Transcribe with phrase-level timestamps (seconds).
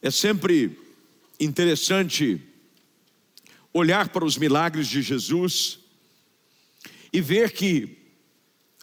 [0.00, 0.78] É sempre
[1.40, 2.40] interessante
[3.72, 5.80] olhar para os milagres de Jesus
[7.12, 7.96] e ver que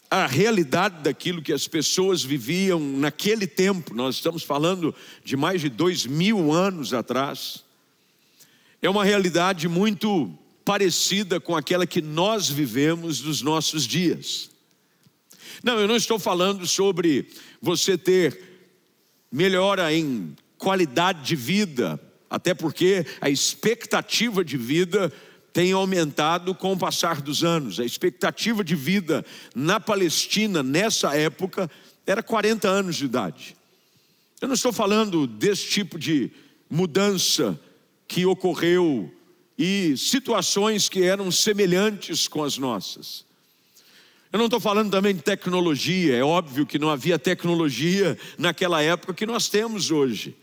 [0.09, 4.93] a realidade daquilo que as pessoas viviam naquele tempo, nós estamos falando
[5.23, 7.63] de mais de dois mil anos atrás,
[8.81, 14.49] é uma realidade muito parecida com aquela que nós vivemos nos nossos dias.
[15.63, 17.27] Não, eu não estou falando sobre
[17.61, 18.39] você ter
[19.31, 20.35] melhora em
[20.65, 25.13] qualidade de vida, até porque a expectativa de vida
[25.53, 27.79] tem aumentado com o passar dos anos.
[27.79, 29.23] A expectativa de vida
[29.53, 31.69] na Palestina nessa época
[32.03, 33.55] era 40 anos de idade.
[34.41, 36.31] Eu não estou falando desse tipo de
[36.67, 37.59] mudança
[38.07, 39.13] que ocorreu
[39.55, 43.23] e situações que eram semelhantes com as nossas.
[44.33, 49.13] Eu não estou falando também de tecnologia, é óbvio que não havia tecnologia naquela época
[49.13, 50.35] que nós temos hoje.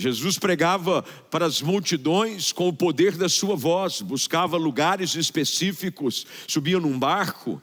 [0.00, 6.80] Jesus pregava para as multidões com o poder da sua voz, buscava lugares específicos, subia
[6.80, 7.60] num barco,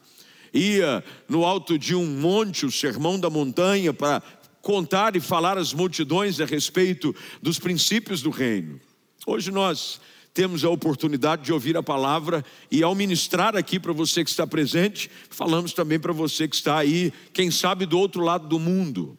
[0.53, 4.21] ia no alto de um monte, o sermão da montanha, para
[4.61, 8.79] contar e falar às multidões a respeito dos princípios do reino.
[9.25, 9.99] Hoje nós
[10.31, 14.45] temos a oportunidade de ouvir a palavra e ao ministrar aqui para você que está
[14.45, 19.17] presente, falamos também para você que está aí, quem sabe do outro lado do mundo.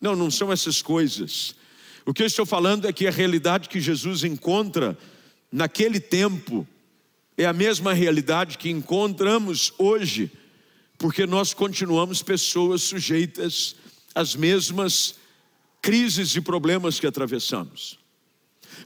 [0.00, 1.54] Não, não são essas coisas.
[2.06, 4.96] O que eu estou falando é que a realidade que Jesus encontra
[5.50, 6.66] naquele tempo
[7.36, 10.30] é a mesma realidade que encontramos hoje,
[10.98, 13.74] porque nós continuamos pessoas sujeitas
[14.14, 15.16] às mesmas
[15.80, 17.98] crises e problemas que atravessamos.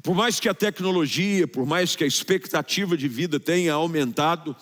[0.02, 4.54] Por mais que a tecnologia, por mais que a expectativa de vida tenha aumentado,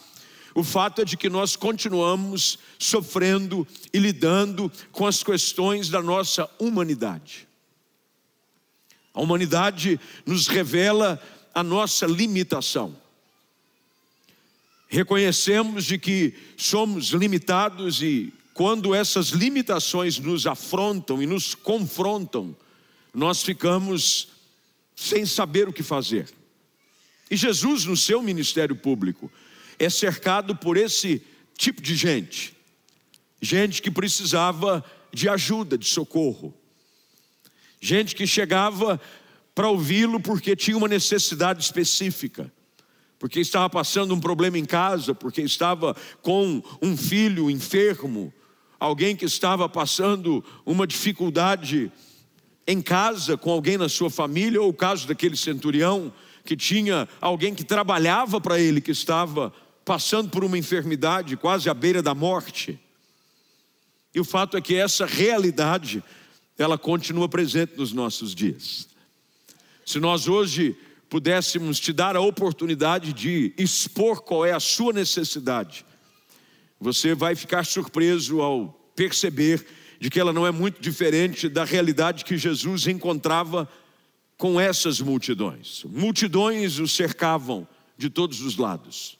[0.54, 6.48] o fato é de que nós continuamos sofrendo e lidando com as questões da nossa
[6.58, 7.45] humanidade.
[9.17, 11.19] A humanidade nos revela
[11.55, 12.95] a nossa limitação.
[14.89, 22.55] Reconhecemos de que somos limitados e quando essas limitações nos afrontam e nos confrontam,
[23.14, 24.29] nós ficamos
[24.95, 26.29] sem saber o que fazer.
[27.30, 29.33] E Jesus, no seu ministério público,
[29.79, 31.23] é cercado por esse
[31.57, 32.55] tipo de gente,
[33.40, 36.55] gente que precisava de ajuda, de socorro,
[37.81, 39.01] gente que chegava
[39.55, 42.53] para ouvi-lo porque tinha uma necessidade específica,
[43.19, 48.33] porque estava passando um problema em casa, porque estava com um filho enfermo,
[48.79, 51.91] alguém que estava passando uma dificuldade
[52.67, 56.13] em casa com alguém na sua família, ou o caso daquele centurião
[56.45, 59.53] que tinha alguém que trabalhava para ele, que estava
[59.85, 62.79] passando por uma enfermidade, quase à beira da morte.
[64.14, 66.03] E o fato é que essa realidade,
[66.58, 68.89] ela continua presente nos nossos dias.
[69.84, 70.77] Se nós hoje
[71.08, 75.84] pudéssemos te dar a oportunidade de expor qual é a sua necessidade,
[76.80, 79.66] você vai ficar surpreso ao perceber
[80.00, 83.68] de que ela não é muito diferente da realidade que Jesus encontrava
[84.36, 85.84] com essas multidões.
[85.84, 87.66] Multidões o cercavam
[87.96, 89.18] de todos os lados,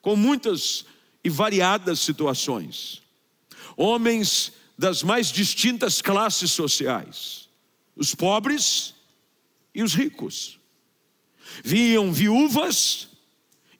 [0.00, 0.84] com muitas
[1.22, 3.00] e variadas situações.
[3.76, 7.48] Homens das mais distintas classes sociais,
[7.96, 8.94] os pobres
[9.74, 10.58] e os ricos.
[11.62, 13.08] Viam viúvas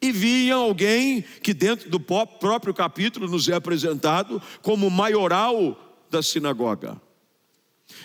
[0.01, 7.01] e viam alguém que, dentro do próprio capítulo, nos é apresentado como maioral da sinagoga.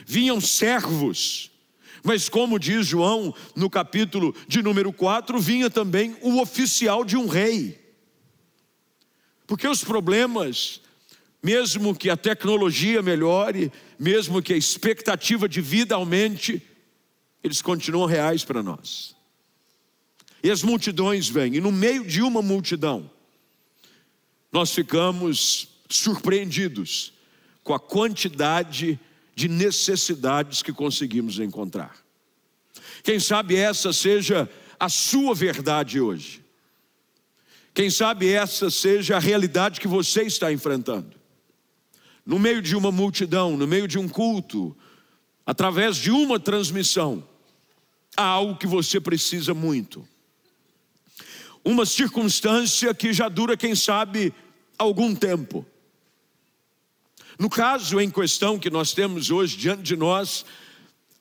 [0.06, 1.52] Vinham servos,
[2.04, 7.28] mas como diz João no capítulo de número 4, vinha também o oficial de um
[7.28, 7.84] rei.
[9.48, 10.82] Porque os problemas,
[11.48, 16.62] mesmo que a tecnologia melhore, mesmo que a expectativa de vida aumente,
[17.42, 19.16] eles continuam reais para nós.
[20.44, 23.10] E as multidões vêm, e no meio de uma multidão,
[24.52, 27.14] nós ficamos surpreendidos
[27.64, 29.00] com a quantidade
[29.34, 31.96] de necessidades que conseguimos encontrar.
[33.04, 36.44] Quem sabe essa seja a sua verdade hoje.
[37.74, 41.17] Quem sabe essa seja a realidade que você está enfrentando.
[42.28, 44.76] No meio de uma multidão, no meio de um culto,
[45.46, 47.26] através de uma transmissão,
[48.18, 50.06] há algo que você precisa muito.
[51.64, 54.34] Uma circunstância que já dura, quem sabe,
[54.78, 55.66] algum tempo.
[57.40, 60.44] No caso em questão que nós temos hoje diante de nós,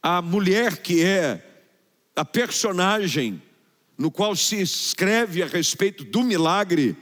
[0.02, 1.40] a mulher que é
[2.16, 3.40] a personagem
[3.96, 6.96] no qual se escreve a respeito do milagre,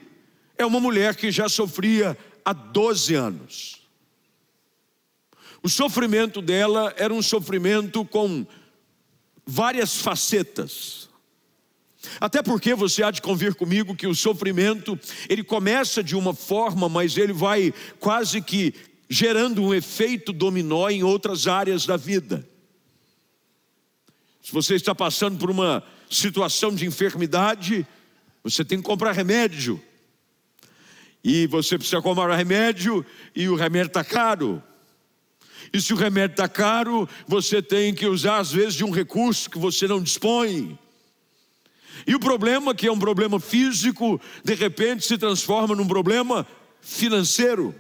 [0.58, 3.83] é uma mulher que já sofria há 12 anos.
[5.64, 8.46] O sofrimento dela era um sofrimento com
[9.46, 11.08] várias facetas.
[12.20, 16.86] Até porque você há de convir comigo que o sofrimento, ele começa de uma forma,
[16.86, 18.74] mas ele vai quase que
[19.08, 22.46] gerando um efeito dominó em outras áreas da vida.
[24.42, 27.86] Se você está passando por uma situação de enfermidade,
[28.42, 29.82] você tem que comprar remédio.
[31.24, 33.02] E você precisa comprar remédio
[33.34, 34.62] e o remédio está caro.
[35.74, 39.50] E se o remédio está caro, você tem que usar, às vezes, de um recurso
[39.50, 40.78] que você não dispõe.
[42.06, 46.46] E o problema, que é um problema físico, de repente se transforma num problema
[46.80, 47.74] financeiro.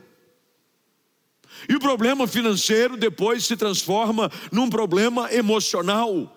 [1.68, 6.36] E o problema financeiro depois se transforma num problema emocional,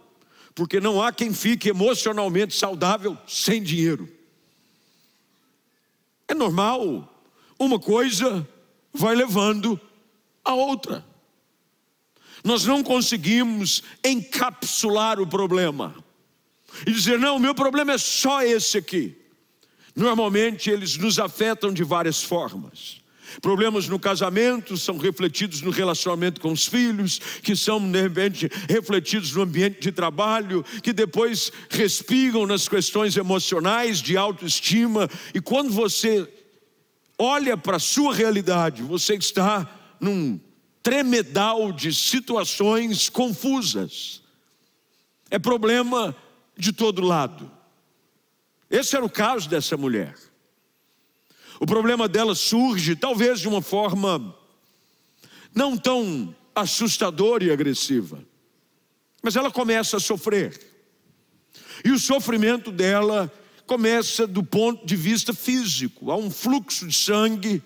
[0.53, 4.07] porque não há quem fique emocionalmente saudável sem dinheiro.
[6.27, 7.11] É normal,
[7.57, 8.47] uma coisa
[8.93, 9.81] vai levando
[10.45, 11.16] a outra.
[12.43, 15.95] Nós não conseguimos encapsular o problema
[16.85, 19.15] e dizer, não, o meu problema é só esse aqui.
[19.95, 23.01] Normalmente eles nos afetam de várias formas.
[23.41, 29.33] Problemas no casamento são refletidos no relacionamento com os filhos, que são de repente refletidos
[29.33, 36.27] no ambiente de trabalho, que depois respingam nas questões emocionais, de autoestima, e quando você
[37.17, 39.67] olha para a sua realidade, você está
[39.99, 40.39] num
[40.87, 44.23] tremedal de situações confusas.
[45.29, 46.15] É problema
[46.55, 47.51] de todo lado.
[48.71, 50.15] Esse era o caso dessa mulher.
[51.59, 54.33] O problema dela surge, talvez de uma forma
[55.53, 58.23] não tão assustadora e agressiva,
[59.21, 60.57] mas ela começa a sofrer.
[61.83, 63.29] E o sofrimento dela
[63.65, 66.11] começa do ponto de vista físico.
[66.11, 67.61] Há um fluxo de sangue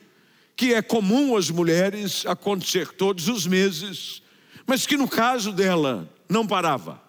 [0.62, 4.22] que é comum às mulheres acontecer todos os meses,
[4.64, 7.02] mas que no caso dela não parava.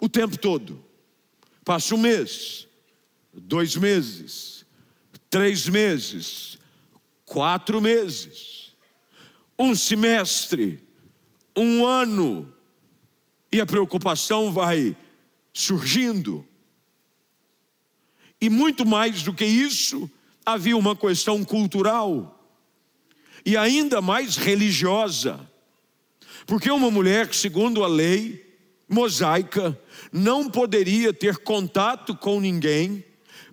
[0.00, 0.84] O tempo todo.
[1.64, 2.66] Passa um mês,
[3.32, 4.66] dois meses,
[5.30, 6.58] três meses,
[7.24, 8.74] quatro meses,
[9.56, 10.82] um semestre,
[11.56, 12.52] um ano,
[13.52, 14.96] e a preocupação vai
[15.52, 16.44] surgindo.
[18.40, 20.10] E muito mais do que isso,
[20.44, 22.38] havia uma questão cultural
[23.44, 25.40] e ainda mais religiosa,
[26.46, 28.44] porque uma mulher, segundo a lei
[28.88, 29.78] mosaica,
[30.12, 33.04] não poderia ter contato com ninguém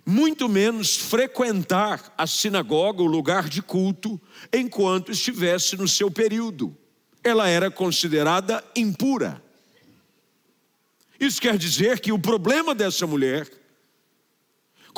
[0.04, 4.20] muito menos frequentar a sinagoga, o lugar de culto,
[4.52, 6.76] enquanto estivesse no seu período.
[7.22, 9.42] Ela era considerada impura.
[11.18, 13.48] Isso quer dizer que o problema dessa mulher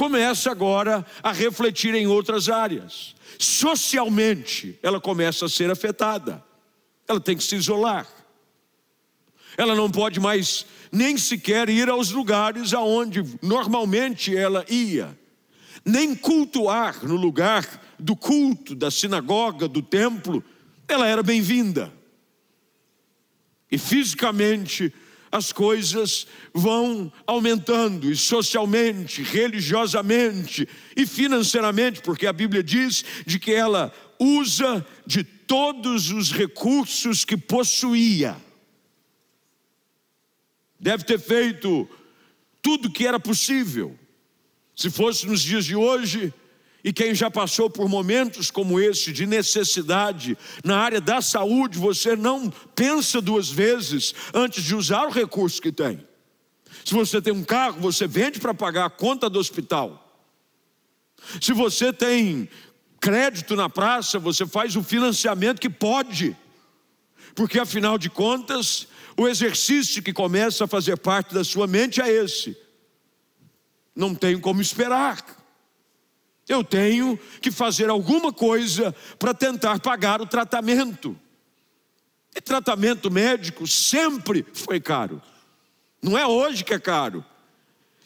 [0.02, 3.14] começa agora a refletir em outras áreas.
[3.38, 6.44] Socialmente, ela começa a ser afetada.
[7.06, 8.08] Ela tem que se isolar.
[9.56, 15.16] Ela não pode mais nem sequer ir aos lugares aonde normalmente ela ia,
[15.84, 17.64] nem cultuar no lugar
[17.96, 20.42] do culto, da sinagoga, do templo,
[20.88, 21.92] ela era bem-vinda.
[23.70, 24.92] E fisicamente
[25.32, 33.52] as coisas vão aumentando, e socialmente, religiosamente e financeiramente, porque a Bíblia diz de que
[33.52, 33.90] ela
[34.20, 38.36] usa de todos os recursos que possuía
[40.82, 41.88] deve ter feito
[42.60, 43.96] tudo que era possível.
[44.74, 46.34] Se fosse nos dias de hoje,
[46.84, 52.16] e quem já passou por momentos como esse de necessidade na área da saúde, você
[52.16, 56.04] não pensa duas vezes antes de usar o recurso que tem.
[56.84, 59.98] Se você tem um carro, você vende para pagar a conta do hospital.
[61.40, 62.48] Se você tem
[62.98, 66.36] crédito na praça, você faz o financiamento que pode,
[67.34, 72.10] porque afinal de contas, o exercício que começa a fazer parte da sua mente é
[72.10, 72.56] esse.
[73.94, 75.41] Não tenho como esperar.
[76.48, 81.18] Eu tenho que fazer alguma coisa para tentar pagar o tratamento.
[82.34, 85.22] E tratamento médico sempre foi caro.
[86.02, 87.24] Não é hoje que é caro.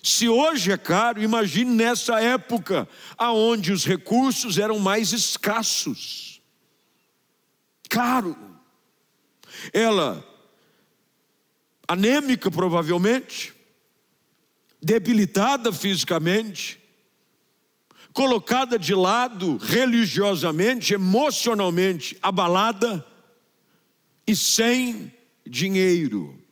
[0.02, 6.40] Se hoje é caro, imagine nessa época, aonde os recursos eram mais escassos.
[7.88, 8.36] Caro.
[9.72, 10.24] Ela
[11.88, 13.54] anêmica provavelmente,
[14.82, 16.80] debilitada fisicamente,
[18.16, 23.06] colocada de lado religiosamente, emocionalmente abalada
[24.26, 25.12] e sem
[25.46, 26.42] dinheiro.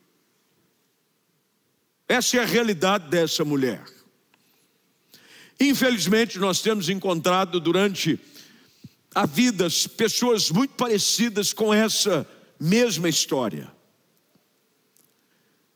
[2.07, 3.83] Essa é a realidade dessa mulher.
[5.59, 8.19] Infelizmente, nós temos encontrado durante
[9.15, 9.67] a vida
[9.97, 12.29] pessoas muito parecidas com essa
[12.59, 13.73] mesma história.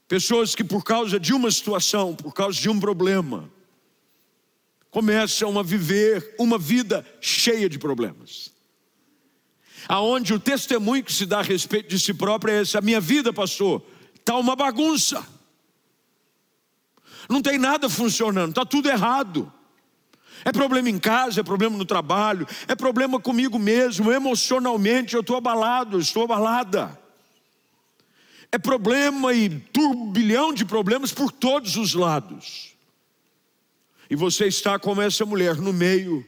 [0.08, 3.52] Pessoas que, por causa de uma situação, por causa de um problema,
[4.92, 8.52] começam a viver uma vida cheia de problemas.
[9.88, 13.00] Aonde o testemunho que se dá a respeito de si próprio é esse: a minha
[13.00, 13.84] vida, pastor,
[14.16, 15.26] está uma bagunça.
[17.30, 19.52] Não tem nada funcionando, está tudo errado.
[20.46, 25.36] É problema em casa, é problema no trabalho, é problema comigo mesmo, emocionalmente eu estou
[25.36, 26.98] abalado, estou abalada.
[28.52, 32.74] É problema e turbilhão de problemas por todos os lados.
[34.10, 36.26] E você está como essa mulher no meio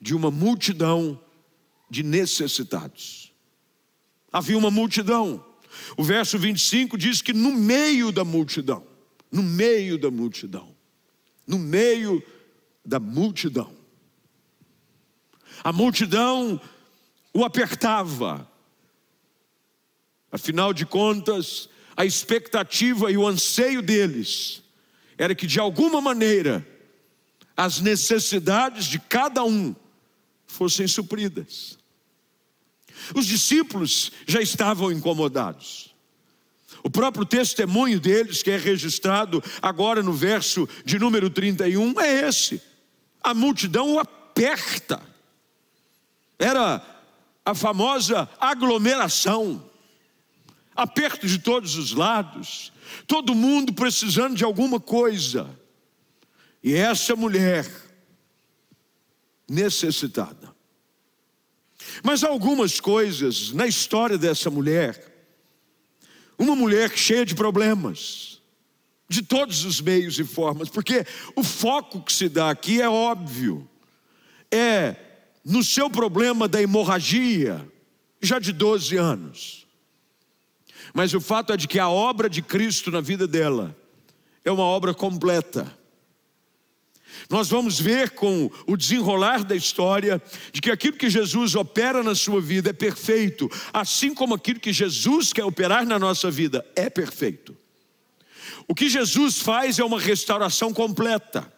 [0.00, 1.20] de uma multidão
[1.88, 3.32] de necessitados.
[4.32, 5.44] Havia uma multidão.
[5.96, 8.86] O verso 25 diz que no meio da multidão,
[9.30, 10.74] no meio da multidão,
[11.46, 12.22] no meio
[12.84, 13.72] da multidão.
[15.64, 16.60] A multidão
[17.32, 18.48] o apertava,
[20.30, 24.62] Afinal de contas, a expectativa e o anseio deles
[25.16, 26.66] era que de alguma maneira
[27.58, 29.74] as necessidades de cada um
[30.46, 31.76] fossem supridas.
[33.12, 35.92] Os discípulos já estavam incomodados.
[36.84, 42.62] O próprio testemunho deles, que é registrado agora no verso de número 31, é esse.
[43.20, 45.02] A multidão o aperta.
[46.38, 46.80] Era
[47.44, 49.68] a famosa aglomeração
[50.76, 52.72] aperto de todos os lados,
[53.04, 55.58] todo mundo precisando de alguma coisa.
[56.68, 57.66] E essa mulher
[59.48, 60.54] necessitada.
[62.02, 65.02] Mas algumas coisas na história dessa mulher,
[66.38, 68.42] uma mulher cheia de problemas,
[69.08, 73.66] de todos os meios e formas, porque o foco que se dá aqui é óbvio,
[74.50, 74.94] é
[75.42, 77.66] no seu problema da hemorragia,
[78.20, 79.66] já de 12 anos.
[80.92, 83.74] Mas o fato é de que a obra de Cristo na vida dela
[84.44, 85.77] é uma obra completa.
[87.28, 90.20] Nós vamos ver com o desenrolar da história
[90.52, 94.72] de que aquilo que Jesus opera na sua vida é perfeito, assim como aquilo que
[94.72, 97.56] Jesus quer operar na nossa vida é perfeito.
[98.66, 101.52] O que Jesus faz é uma restauração completa.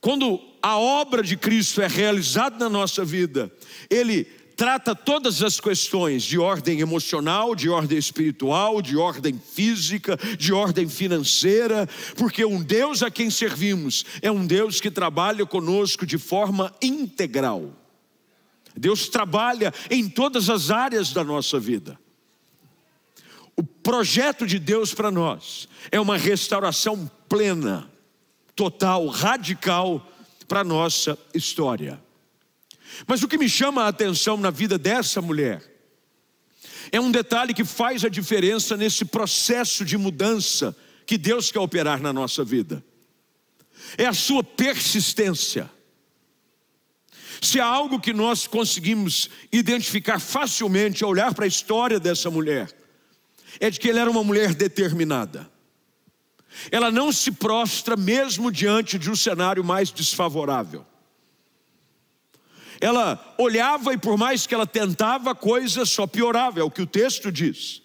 [0.00, 3.52] Quando a obra de Cristo é realizada na nossa vida,
[3.90, 4.26] Ele
[4.56, 10.88] trata todas as questões de ordem emocional, de ordem espiritual, de ordem física, de ordem
[10.88, 11.86] financeira,
[12.16, 17.70] porque um Deus a quem servimos é um Deus que trabalha conosco de forma integral.
[18.74, 21.98] Deus trabalha em todas as áreas da nossa vida.
[23.54, 27.90] O projeto de Deus para nós é uma restauração plena,
[28.54, 30.06] total, radical
[30.48, 32.05] para nossa história.
[33.06, 35.62] Mas o que me chama a atenção na vida dessa mulher
[36.92, 42.00] é um detalhe que faz a diferença nesse processo de mudança que Deus quer operar
[42.00, 42.84] na nossa vida.
[43.98, 45.70] É a sua persistência.
[47.40, 52.74] Se há algo que nós conseguimos identificar facilmente ao olhar para a história dessa mulher,
[53.60, 55.50] é de que ela era uma mulher determinada.
[56.70, 60.86] Ela não se prostra mesmo diante de um cenário mais desfavorável.
[62.80, 66.82] Ela olhava e por mais que ela tentava, a coisa só piorava, é o que
[66.82, 67.82] o texto diz.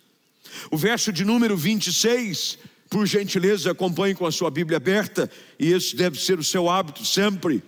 [0.69, 2.57] O verso de número 26,
[2.89, 7.05] por gentileza, acompanhe com a sua Bíblia aberta, e esse deve ser o seu hábito
[7.05, 7.63] sempre.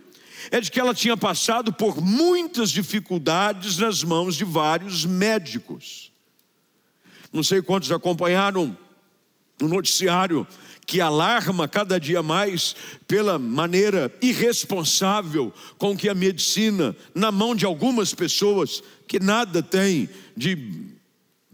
[0.51, 6.11] É de que ela tinha passado por muitas dificuldades nas mãos de vários médicos.
[7.31, 8.77] Não sei quantos acompanharam
[9.59, 10.45] no noticiário
[10.85, 12.75] que alarma cada dia mais
[13.07, 20.09] pela maneira irresponsável com que a medicina, na mão de algumas pessoas que nada tem
[20.35, 20.57] de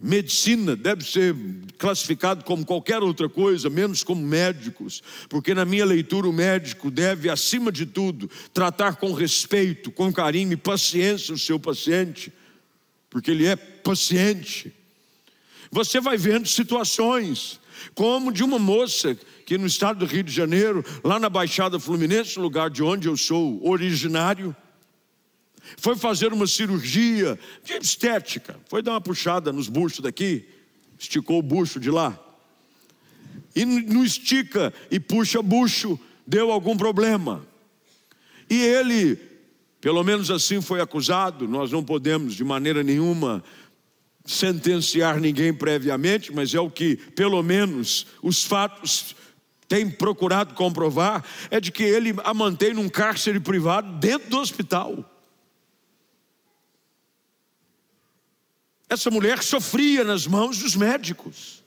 [0.01, 1.35] medicina, deve ser
[1.77, 7.29] classificado como qualquer outra coisa, menos como médicos, porque na minha leitura o médico deve,
[7.29, 12.31] acima de tudo, tratar com respeito, com carinho e paciência o seu paciente,
[13.09, 14.73] porque ele é paciente.
[15.71, 17.58] Você vai vendo situações
[17.93, 22.39] como de uma moça que no estado do Rio de Janeiro, lá na Baixada Fluminense,
[22.39, 24.55] lugar de onde eu sou originário,
[25.77, 30.45] foi fazer uma cirurgia de estética, foi dar uma puxada nos buchos daqui,
[30.97, 32.17] esticou o bucho de lá.
[33.55, 37.45] E no estica e puxa bucho, deu algum problema.
[38.49, 39.19] E ele,
[39.79, 43.43] pelo menos assim foi acusado, nós não podemos de maneira nenhuma
[44.29, 49.15] sentenciar ninguém previamente, mas é o que, pelo menos, os fatos
[49.67, 55.03] têm procurado comprovar, é de que ele a mantém num cárcere privado dentro do hospital.
[58.87, 61.63] Essa mulher sofria nas mãos dos médicos.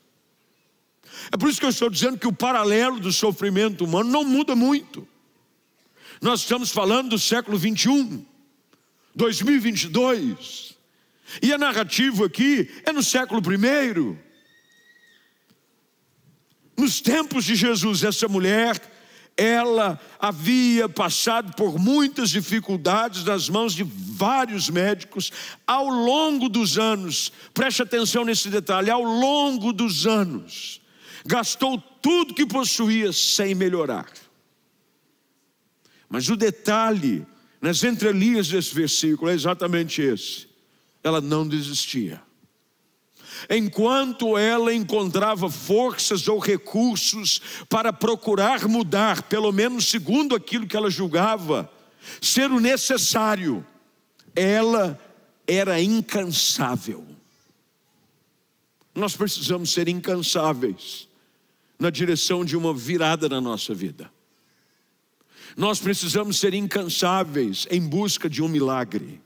[1.33, 4.55] É por isso que eu estou dizendo que o paralelo do sofrimento humano não muda
[4.55, 5.07] muito.
[6.21, 8.25] Nós estamos falando do século 21,
[9.17, 10.72] 2022.
[11.41, 14.17] E a narrativa aqui é no século I.
[16.77, 18.81] Nos tempos de Jesus, essa mulher,
[19.37, 25.31] ela havia passado por muitas dificuldades nas mãos de vários médicos
[25.67, 27.33] ao longo dos anos.
[27.55, 30.81] Preste atenção nesse detalhe: ao longo dos anos,
[31.25, 34.11] gastou tudo que possuía sem melhorar.
[36.09, 37.25] Mas o detalhe
[37.61, 40.47] nas entrelinhas desse versículo é exatamente esse:
[41.03, 42.23] ela não desistia.
[43.49, 50.91] Enquanto ela encontrava forças ou recursos para procurar mudar, pelo menos segundo aquilo que ela
[50.91, 51.71] julgava
[52.21, 53.65] ser o necessário,
[54.35, 54.99] ela
[55.47, 57.07] era incansável.
[58.95, 61.09] Nós precisamos ser incansáveis
[61.79, 64.11] na direção de uma virada na nossa vida.
[65.57, 69.21] Nós precisamos ser incansáveis em busca de um milagre.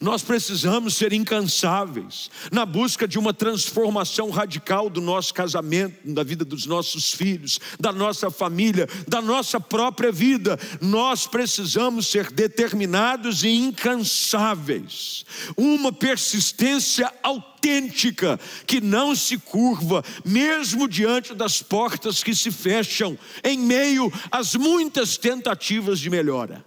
[0.00, 6.44] Nós precisamos ser incansáveis na busca de uma transformação radical do nosso casamento, da vida
[6.44, 10.58] dos nossos filhos, da nossa família, da nossa própria vida.
[10.80, 15.24] Nós precisamos ser determinados e incansáveis.
[15.56, 23.58] Uma persistência autêntica que não se curva, mesmo diante das portas que se fecham, em
[23.58, 26.64] meio às muitas tentativas de melhora.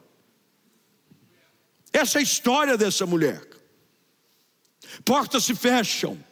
[1.98, 3.42] Essa é a história dessa mulher.
[5.04, 6.24] Portas se fecham,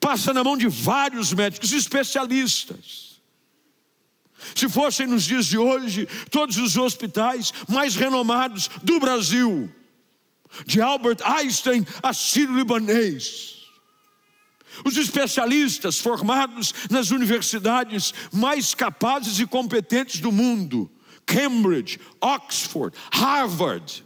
[0.00, 3.20] passa na mão de vários médicos especialistas.
[4.56, 9.72] Se fossem nos dias de hoje, todos os hospitais mais renomados do Brasil,
[10.66, 13.68] de Albert Einstein a Sírio-Libanês,
[14.84, 20.90] os especialistas formados nas universidades mais capazes e competentes do mundo,
[21.24, 24.04] Cambridge, Oxford, Harvard,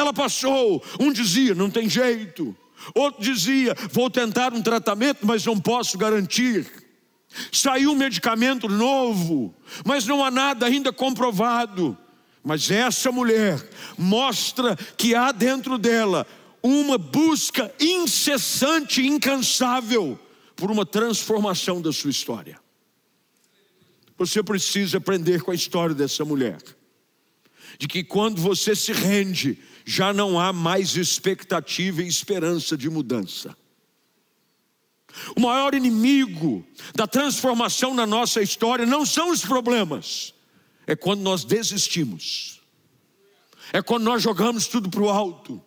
[0.00, 2.56] ela passou, um dizia, não tem jeito.
[2.94, 6.66] Outro dizia, vou tentar um tratamento, mas não posso garantir.
[7.52, 11.96] Saiu um medicamento novo, mas não há nada ainda comprovado.
[12.42, 13.62] Mas essa mulher
[13.96, 16.26] mostra que há dentro dela
[16.62, 20.18] uma busca incessante, incansável,
[20.56, 22.58] por uma transformação da sua história.
[24.18, 26.58] Você precisa aprender com a história dessa mulher,
[27.78, 29.58] de que quando você se rende,
[29.90, 33.56] já não há mais expectativa e esperança de mudança.
[35.34, 40.32] O maior inimigo da transformação na nossa história não são os problemas,
[40.86, 42.60] é quando nós desistimos,
[43.72, 45.60] é quando nós jogamos tudo para o alto,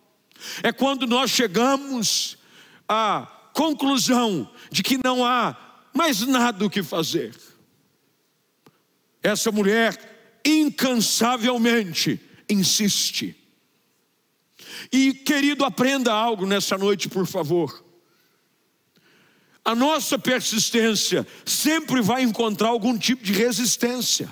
[0.62, 2.38] é quando nós chegamos
[2.88, 5.54] à conclusão de que não há
[5.92, 7.36] mais nada o que fazer.
[9.22, 13.43] Essa mulher incansavelmente insiste
[14.92, 17.84] e querido, aprenda algo nessa noite, por favor.
[19.64, 24.28] A nossa persistência sempre vai encontrar algum tipo de resistência.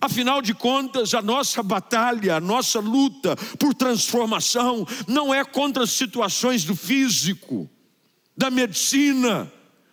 [0.00, 6.64] Afinal de contas, a nossa batalha, a nossa luta por transformação não é contra situações
[6.64, 7.70] do físico,
[8.36, 9.50] da medicina.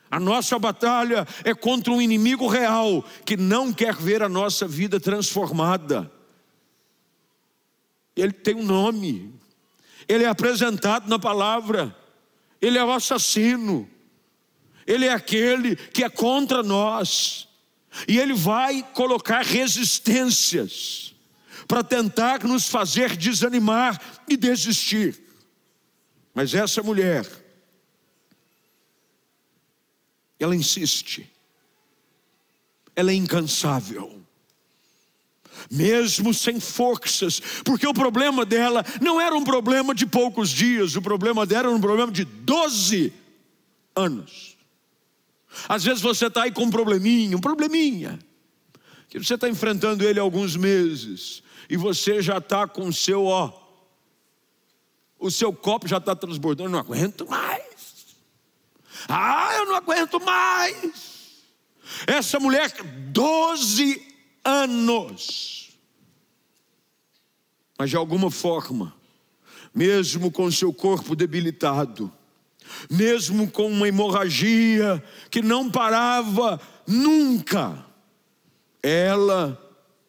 [0.09, 4.99] A nossa batalha é contra um inimigo real que não quer ver a nossa vida
[4.99, 6.11] transformada.
[8.21, 9.33] Ele tem um nome,
[10.07, 11.95] ele é apresentado na palavra,
[12.61, 13.89] ele é o assassino,
[14.85, 17.47] ele é aquele que é contra nós,
[18.07, 21.15] e ele vai colocar resistências
[21.67, 25.19] para tentar nos fazer desanimar e desistir.
[26.31, 27.25] Mas essa mulher,
[30.39, 31.27] ela insiste,
[32.95, 34.20] ela é incansável
[35.69, 41.01] mesmo sem forças, porque o problema dela não era um problema de poucos dias, o
[41.01, 43.13] problema dela era um problema de 12
[43.95, 44.57] anos.
[45.67, 48.19] Às vezes você está aí com um probleminha, um probleminha,
[49.09, 53.25] que você está enfrentando ele há alguns meses, e você já está com o seu,
[53.25, 53.61] ó,
[55.19, 57.61] o seu copo já está transbordando, não aguento mais.
[59.07, 61.11] Ah, eu não aguento mais.
[62.07, 62.71] Essa mulher,
[63.11, 64.10] 12
[64.43, 65.69] anos.
[67.77, 68.95] Mas de alguma forma,
[69.73, 72.11] mesmo com seu corpo debilitado,
[72.89, 77.85] mesmo com uma hemorragia que não parava nunca,
[78.83, 79.59] ela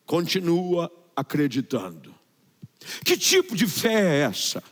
[0.04, 2.14] continua acreditando.
[3.04, 4.62] Que tipo de fé é essa?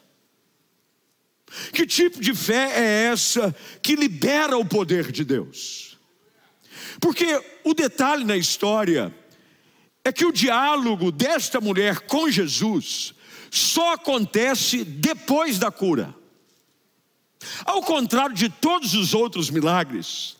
[1.73, 5.99] Que tipo de fé é essa que libera o poder de Deus?
[7.01, 7.27] Porque
[7.64, 9.14] o detalhe na história
[10.05, 13.15] é que o diálogo desta mulher com Jesus
[13.51, 16.15] só acontece depois da cura.
[17.65, 20.37] Ao contrário de todos os outros milagres,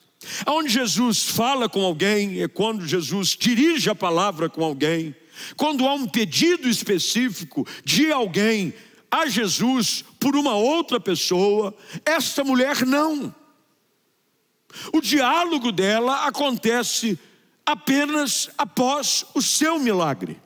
[0.46, 5.14] onde Jesus fala com alguém, é quando Jesus dirige a palavra com alguém,
[5.57, 8.75] quando há um pedido específico de alguém
[9.11, 13.35] a Jesus por uma outra pessoa, esta mulher não.
[14.92, 17.18] O diálogo dela acontece
[17.64, 20.40] apenas após o seu milagre.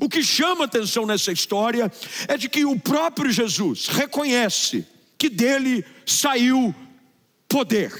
[0.00, 1.90] O que chama atenção nessa história
[2.28, 4.86] é de que o próprio Jesus reconhece
[5.18, 6.74] que dele saiu
[7.48, 7.92] poder.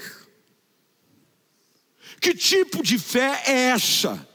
[2.20, 4.28] Que tipo de fé é essa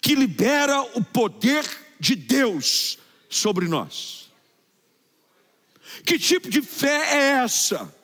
[0.00, 1.64] que libera o poder
[2.00, 4.30] de Deus sobre nós?
[6.04, 7.94] Que tipo de fé é essa?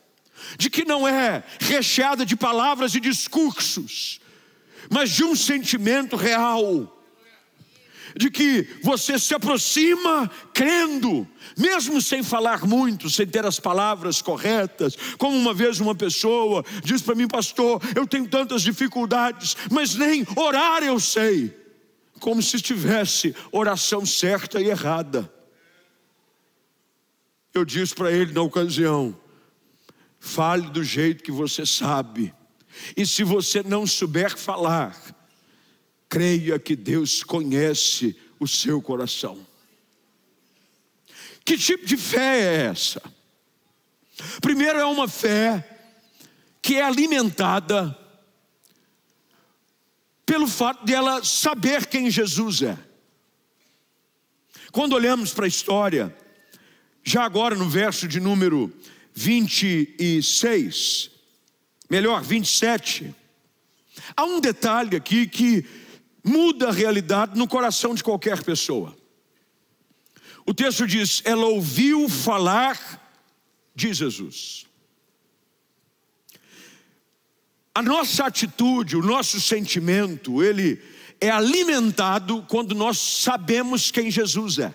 [0.59, 4.21] De que não é recheada de palavras e discursos,
[4.95, 6.89] mas de um sentimento real
[8.17, 11.27] de que você se aproxima crendo,
[11.59, 14.95] mesmo sem falar muito, sem ter as palavras corretas.
[15.19, 20.25] Como uma vez uma pessoa disse para mim, pastor, eu tenho tantas dificuldades, mas nem
[20.37, 21.53] orar eu sei.
[22.21, 25.29] Como se tivesse oração certa e errada.
[27.53, 29.19] Eu disse para ele na ocasião:
[30.21, 32.33] fale do jeito que você sabe,
[32.97, 34.97] e se você não souber falar,
[36.09, 39.45] creia que Deus conhece o seu coração.
[41.45, 43.03] Que tipo de fé é essa?
[44.41, 45.69] Primeiro, é uma fé
[46.63, 47.99] que é alimentada
[50.25, 52.79] pelo fato de ela saber quem Jesus é.
[54.73, 56.17] Quando olhamos para a história,
[57.03, 58.73] já agora no verso de número
[59.15, 61.11] 26,
[61.91, 63.15] melhor, 27,
[64.17, 65.65] há um detalhe aqui que
[66.25, 68.97] muda a realidade no coração de qualquer pessoa.
[70.47, 72.79] O texto diz: ela ouviu falar
[73.75, 74.67] de Jesus.
[77.75, 80.81] A nossa atitude, o nosso sentimento, ele
[81.21, 84.73] é alimentado quando nós sabemos quem Jesus é.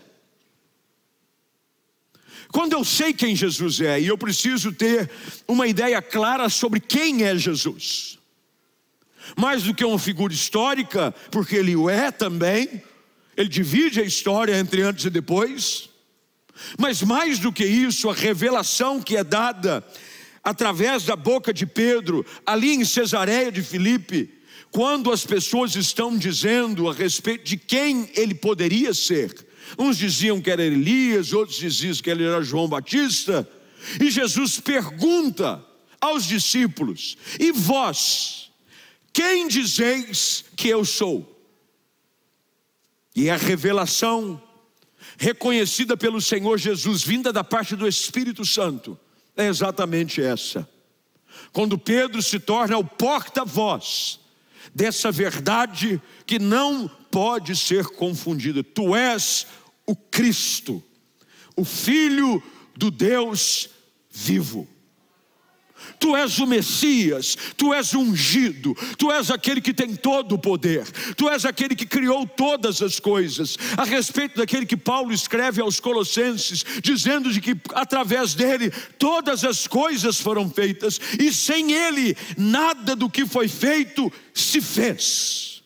[2.51, 5.09] Quando eu sei quem Jesus é, e eu preciso ter
[5.47, 8.19] uma ideia clara sobre quem é Jesus
[9.35, 12.81] mais do que uma figura histórica, porque ele o é também,
[13.35, 15.89] ele divide a história entre antes e depois,
[16.77, 19.83] mas mais do que isso, a revelação que é dada
[20.43, 24.33] através da boca de Pedro, ali em Cesareia de Filipe,
[24.71, 29.33] quando as pessoas estão dizendo a respeito de quem ele poderia ser.
[29.77, 33.47] Uns diziam que era Elias, outros diziam que ele era João Batista,
[33.99, 35.63] e Jesus pergunta
[35.99, 38.49] aos discípulos: E vós?
[39.11, 41.35] Quem dizeis que eu sou?
[43.15, 44.41] E a revelação
[45.17, 48.97] reconhecida pelo Senhor Jesus, vinda da parte do Espírito Santo,
[49.35, 50.67] é exatamente essa.
[51.51, 54.19] Quando Pedro se torna o porta-voz
[54.73, 58.63] dessa verdade que não pode ser confundida.
[58.63, 59.47] Tu és
[59.89, 60.83] o Cristo,
[61.55, 62.43] o Filho
[62.77, 63.67] do Deus
[64.11, 64.67] vivo.
[65.99, 70.37] Tu és o Messias, tu és o ungido, tu és aquele que tem todo o
[70.37, 73.57] poder, tu és aquele que criou todas as coisas.
[73.75, 79.65] A respeito daquele que Paulo escreve aos Colossenses, dizendo de que através dele todas as
[79.65, 85.63] coisas foram feitas e sem ele nada do que foi feito se fez.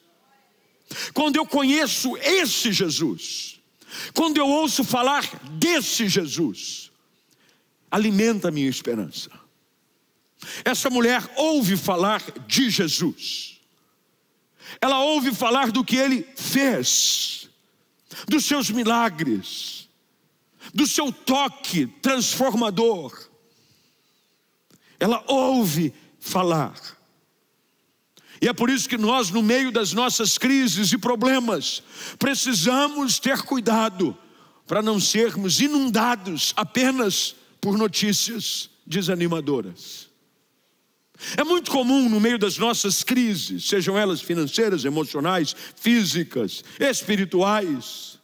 [1.14, 3.53] Quando eu conheço esse Jesus,
[4.14, 6.92] quando eu ouço falar desse Jesus,
[7.90, 9.30] alimenta a minha esperança.
[10.66, 13.62] Essa mulher ouve falar de Jesus.
[14.82, 17.50] Ela ouve falar do que ele fez,
[18.28, 19.88] dos seus milagres,
[20.74, 23.30] do seu toque transformador.
[25.00, 26.76] Ela ouve falar.
[28.44, 31.82] E é por isso que nós, no meio das nossas crises e problemas,
[32.20, 34.18] precisamos ter cuidado
[34.68, 40.10] para não sermos inundados apenas por notícias desanimadoras.
[41.38, 48.20] É muito comum no meio das nossas crises, sejam elas financeiras, emocionais, físicas, espirituais,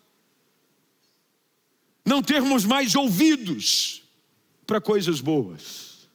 [2.05, 4.03] não termos mais ouvidos
[4.67, 6.09] para coisas boas.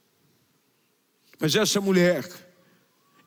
[1.40, 2.43] Mas essa mulher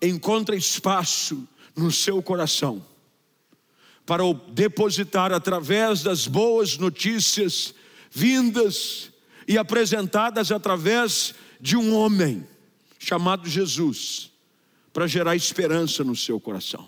[0.02, 2.84] encontra espaço no seu coração
[4.06, 7.74] para o depositar através das boas notícias
[8.10, 9.12] vindas
[9.46, 12.48] e apresentadas através de um homem
[12.98, 14.32] chamado Jesus,
[14.94, 16.88] para gerar esperança no seu coração.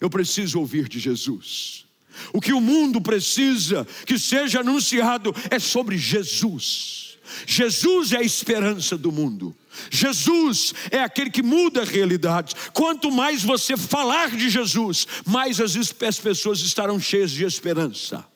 [0.00, 1.86] Eu preciso ouvir de Jesus.
[2.32, 7.05] O que o mundo precisa que seja anunciado é sobre Jesus.
[7.46, 9.54] Jesus é a esperança do mundo.
[9.90, 12.54] Jesus é aquele que muda a realidade.
[12.72, 18.26] Quanto mais você falar de Jesus, mais as, as pessoas estarão cheias de esperança.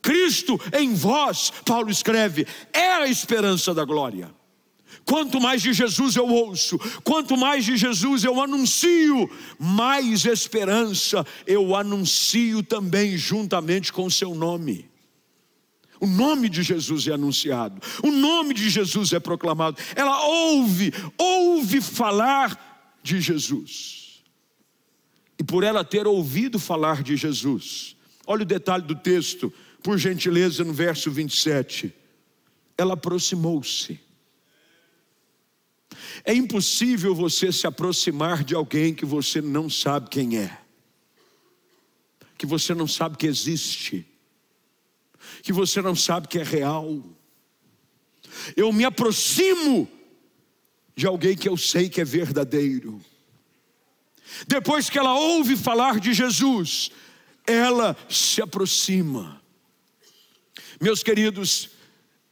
[0.00, 4.30] Cristo em vós, Paulo escreve, é a esperança da glória.
[5.04, 11.74] Quanto mais de Jesus eu ouço, quanto mais de Jesus eu anuncio, mais esperança eu
[11.74, 14.91] anuncio também juntamente com o seu nome.
[16.02, 19.80] O nome de Jesus é anunciado, o nome de Jesus é proclamado.
[19.94, 24.20] Ela ouve, ouve falar de Jesus.
[25.38, 27.94] E por ela ter ouvido falar de Jesus,
[28.26, 31.94] olha o detalhe do texto, por gentileza, no verso 27.
[32.76, 34.00] Ela aproximou-se.
[36.24, 40.58] É impossível você se aproximar de alguém que você não sabe quem é,
[42.36, 44.11] que você não sabe que existe
[45.42, 47.02] que você não sabe que é real.
[48.56, 49.88] Eu me aproximo
[50.96, 53.00] de alguém que eu sei que é verdadeiro.
[54.46, 56.90] Depois que ela ouve falar de Jesus,
[57.46, 59.40] ela se aproxima.
[60.80, 61.70] Meus queridos,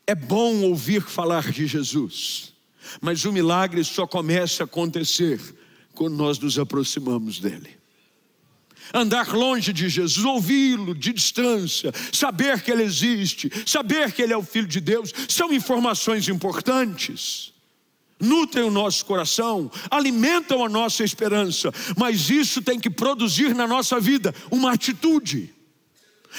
[0.07, 2.55] é bom ouvir falar de Jesus,
[3.01, 5.41] mas o milagre só começa a acontecer
[5.95, 7.80] quando nós nos aproximamos dele
[8.93, 14.37] andar longe de Jesus, ouvi-lo de distância, saber que ele existe, saber que ele é
[14.37, 17.53] o Filho de Deus, são informações importantes.
[18.21, 23.99] Nutrem o nosso coração, alimentam a nossa esperança, mas isso tem que produzir na nossa
[23.99, 25.55] vida uma atitude.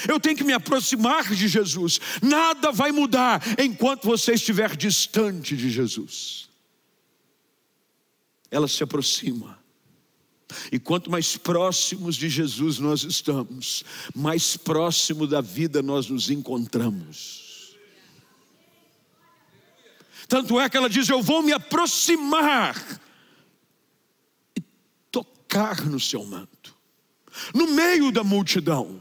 [0.08, 2.00] Eu tenho que me aproximar de Jesus.
[2.22, 6.48] Nada vai mudar enquanto você estiver distante de Jesus.
[8.50, 9.61] Ela se aproxima.
[10.70, 13.84] E quanto mais próximos de Jesus nós estamos,
[14.14, 17.76] mais próximo da vida nós nos encontramos.
[20.28, 23.00] Tanto é que ela diz: Eu vou me aproximar
[24.56, 24.62] e
[25.10, 26.74] tocar no seu manto,
[27.54, 29.00] no meio da multidão.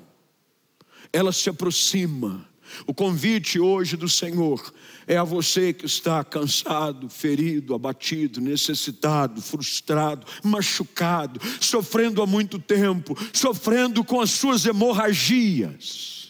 [1.14, 2.50] Ela se aproxima.
[2.88, 4.74] O convite hoje do Senhor
[5.08, 13.18] é a você que está cansado, ferido, abatido, necessitado, frustrado, machucado, sofrendo há muito tempo,
[13.34, 16.22] sofrendo com as suas hemorragias.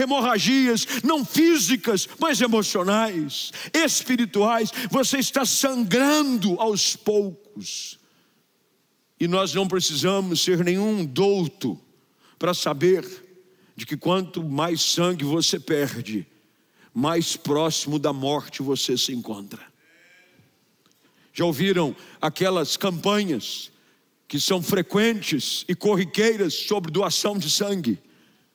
[0.00, 4.70] Hemorragias não físicas, mas emocionais, espirituais.
[4.90, 7.98] Você está sangrando aos poucos.
[9.18, 11.80] E nós não precisamos ser nenhum douto
[12.38, 13.04] para saber
[13.74, 16.26] de que quanto mais sangue você perde,
[16.94, 19.60] mais próximo da morte você se encontra.
[21.32, 23.72] Já ouviram aquelas campanhas
[24.28, 27.98] que são frequentes e corriqueiras sobre doação de sangue?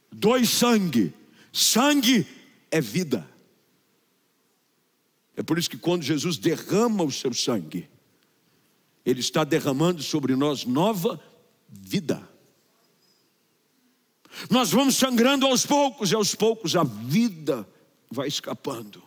[0.09, 1.13] Doe sangue,
[1.51, 2.25] sangue
[2.71, 3.29] é vida.
[5.35, 7.89] É por isso que quando Jesus derrama o seu sangue,
[9.05, 11.21] Ele está derramando sobre nós nova
[11.67, 12.27] vida.
[14.49, 17.67] Nós vamos sangrando aos poucos, e aos poucos a vida
[18.09, 19.03] vai escapando.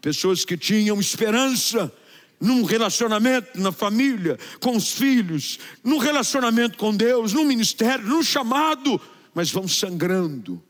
[0.00, 1.92] Pessoas que tinham esperança
[2.40, 8.98] num relacionamento na família, com os filhos, num relacionamento com Deus, num ministério, num chamado,
[9.34, 10.62] mas vão sangrando.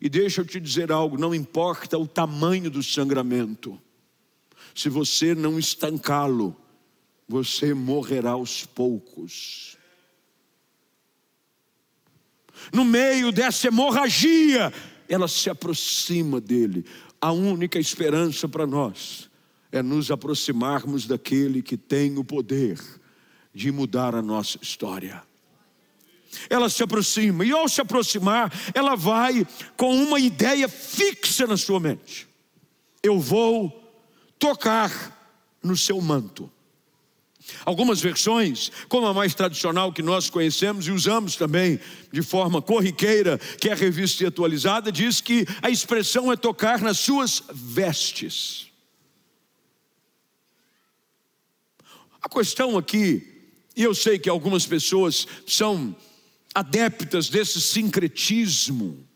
[0.00, 3.78] E deixa eu te dizer algo: não importa o tamanho do sangramento,
[4.74, 6.56] se você não estancá-lo,
[7.28, 9.76] você morrerá aos poucos.
[12.72, 14.72] No meio dessa hemorragia,
[15.08, 16.84] ela se aproxima dele.
[17.20, 19.28] A única esperança para nós
[19.72, 22.78] é nos aproximarmos daquele que tem o poder
[23.54, 25.22] de mudar a nossa história.
[26.50, 31.80] Ela se aproxima, e ao se aproximar, ela vai com uma ideia fixa na sua
[31.80, 32.28] mente:
[33.02, 33.70] eu vou
[34.38, 35.16] tocar
[35.62, 36.50] no seu manto.
[37.64, 41.80] Algumas versões, como a mais tradicional que nós conhecemos e usamos também
[42.12, 46.98] de forma corriqueira, que é a revista atualizada, diz que a expressão é tocar nas
[46.98, 48.68] suas vestes.
[52.20, 53.26] A questão aqui,
[53.76, 55.96] e eu sei que algumas pessoas são
[56.54, 59.06] adeptas desse sincretismo,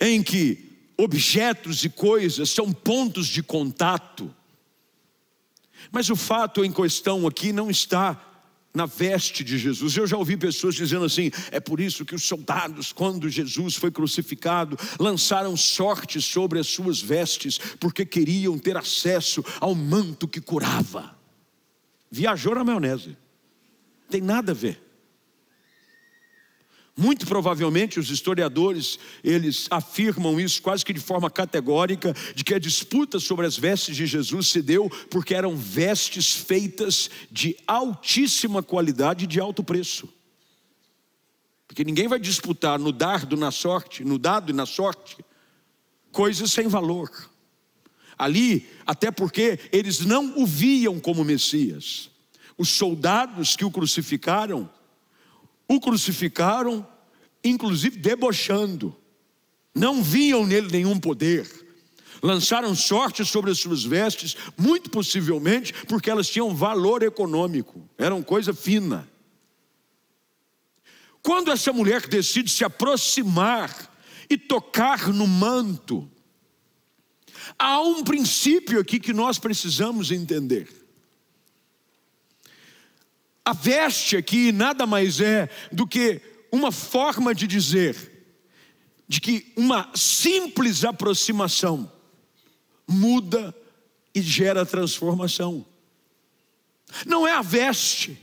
[0.00, 4.34] em que objetos e coisas são pontos de contato,
[5.90, 8.20] mas o fato em questão aqui não está
[8.74, 9.96] na veste de Jesus.
[9.96, 13.90] Eu já ouvi pessoas dizendo assim: é por isso que os soldados, quando Jesus foi
[13.90, 21.16] crucificado, lançaram sorte sobre as suas vestes, porque queriam ter acesso ao manto que curava.
[22.10, 23.16] Viajou na maionese,
[24.10, 24.91] tem nada a ver.
[26.96, 32.58] Muito provavelmente os historiadores, eles afirmam isso quase que de forma categórica, de que a
[32.58, 39.24] disputa sobre as vestes de Jesus se deu porque eram vestes feitas de altíssima qualidade
[39.24, 40.06] e de alto preço.
[41.66, 45.16] Porque ninguém vai disputar no dardo, na sorte, no dado e na sorte,
[46.10, 47.10] coisas sem valor.
[48.18, 52.10] Ali, até porque eles não o viam como Messias.
[52.58, 54.68] Os soldados que o crucificaram,
[55.68, 56.86] o crucificaram,
[57.42, 58.96] inclusive debochando,
[59.74, 61.48] não viam nele nenhum poder,
[62.22, 68.54] lançaram sorte sobre as suas vestes, muito possivelmente porque elas tinham valor econômico, eram coisa
[68.54, 69.08] fina.
[71.22, 73.90] Quando essa mulher decide se aproximar
[74.28, 76.10] e tocar no manto,
[77.58, 80.81] há um princípio aqui que nós precisamos entender.
[83.44, 88.12] A veste aqui nada mais é do que uma forma de dizer
[89.12, 91.92] de que uma simples aproximação
[92.88, 93.54] muda
[94.14, 95.66] e gera transformação.
[97.04, 98.18] Não é a veste.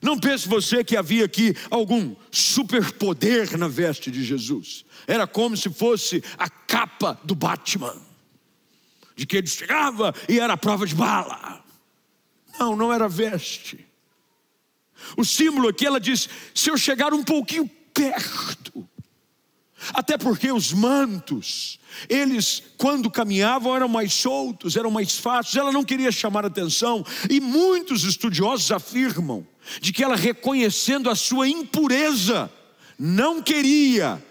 [0.00, 4.84] Não pense você que havia aqui algum superpoder na veste de Jesus.
[5.04, 8.00] Era como se fosse a capa do Batman,
[9.16, 11.59] de que ele chegava e era a prova de bala.
[12.60, 13.86] Não, não era veste.
[15.16, 18.86] O símbolo aqui, ela diz: se eu chegar um pouquinho perto,
[19.94, 25.82] até porque os mantos, eles, quando caminhavam, eram mais soltos, eram mais fáceis, ela não
[25.82, 29.46] queria chamar atenção, e muitos estudiosos afirmam
[29.80, 32.52] de que ela, reconhecendo a sua impureza,
[32.98, 34.22] não queria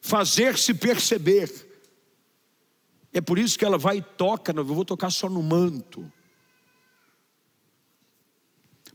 [0.00, 1.52] fazer-se perceber.
[3.12, 6.10] É por isso que ela vai e toca, eu vou tocar só no manto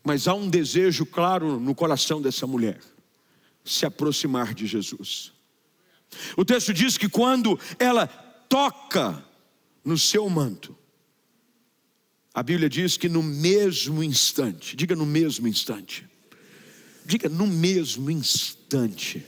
[0.10, 2.80] mas há um desejo claro no coração dessa mulher:
[3.64, 5.32] se aproximar de Jesus.
[6.36, 9.24] O texto diz que quando ela toca
[9.86, 10.76] no seu manto,
[12.34, 16.10] a Bíblia diz que no mesmo instante, diga no mesmo instante,
[17.06, 19.24] diga no mesmo instante.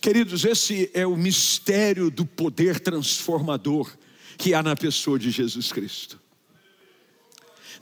[0.00, 3.94] Queridos, esse é o mistério do poder transformador
[4.38, 6.18] que há na pessoa de Jesus Cristo.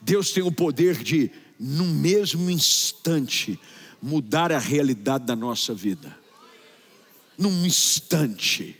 [0.03, 3.59] Deus tem o poder de no mesmo instante,
[4.01, 6.17] mudar a realidade da nossa vida.
[7.37, 8.77] Num instante.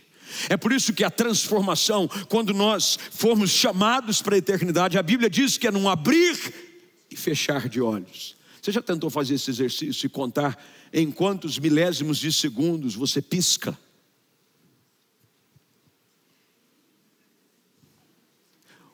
[0.47, 5.29] É por isso que a transformação, quando nós formos chamados para a eternidade, a Bíblia
[5.29, 6.37] diz que é num abrir
[7.09, 8.37] e fechar de olhos.
[8.61, 10.57] Você já tentou fazer esse exercício e contar
[10.93, 13.77] em quantos milésimos de segundos você pisca?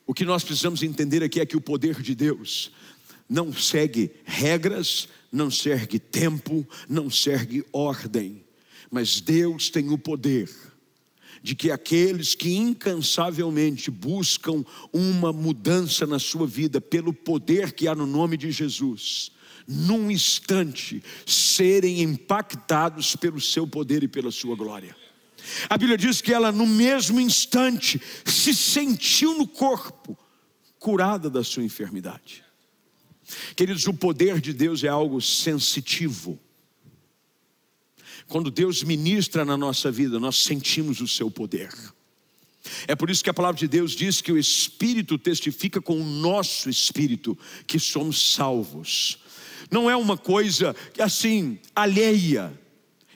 [0.07, 2.71] O que nós precisamos entender aqui é que o poder de Deus
[3.29, 8.43] não segue regras, não segue tempo, não segue ordem,
[8.89, 10.49] mas Deus tem o poder
[11.41, 17.93] de que aqueles que incansavelmente buscam uma mudança na sua vida pelo poder que há
[17.93, 19.31] no nome de Jesus,
[19.67, 24.95] num instante serem impactados pelo seu poder e pela sua glória.
[25.69, 30.17] A Bíblia diz que ela, no mesmo instante, se sentiu no corpo
[30.79, 32.44] curada da sua enfermidade.
[33.55, 36.39] Queridos, o poder de Deus é algo sensitivo.
[38.27, 41.71] Quando Deus ministra na nossa vida, nós sentimos o seu poder.
[42.87, 46.03] É por isso que a palavra de Deus diz que o Espírito testifica com o
[46.03, 49.19] nosso espírito que somos salvos.
[49.69, 52.59] Não é uma coisa assim alheia.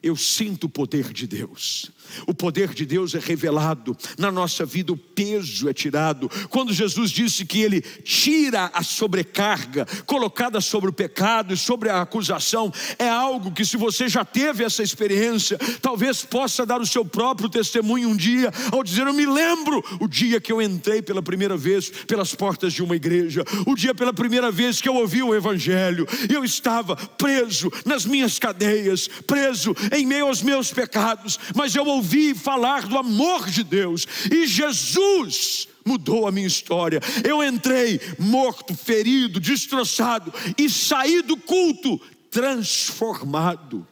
[0.02, 1.92] Eu sinto o poder de Deus.
[2.28, 6.30] O poder de Deus é revelado na nossa vida, o peso é tirado.
[6.50, 12.02] Quando Jesus disse que Ele tira a sobrecarga colocada sobre o pecado e sobre a
[12.02, 17.06] acusação, é algo que, se você já teve essa experiência, talvez possa dar o seu
[17.06, 21.22] próprio testemunho um dia, ao dizer: Eu me lembro o dia que eu entrei pela
[21.22, 25.22] primeira vez pelas portas de uma igreja, o dia pela primeira vez que eu ouvi
[25.22, 31.76] o Evangelho, eu estava preso nas minhas cadeias, preso em meio aos meus pecados, mas
[31.76, 37.00] eu ouvi ouvi falar do amor de Deus e Jesus mudou a minha história.
[37.24, 42.00] Eu entrei morto, ferido, destroçado e saí do culto
[42.32, 43.86] transformado.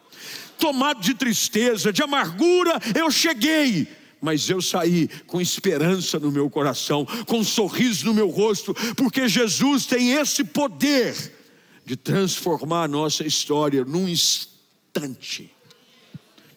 [0.57, 3.87] Tomado de tristeza, de amargura, eu cheguei
[4.19, 9.29] mas eu saí com esperança no meu coração, com um sorriso no meu rosto, porque
[9.29, 11.15] Jesus tem esse poder
[11.85, 15.55] de transformar a nossa história num instante.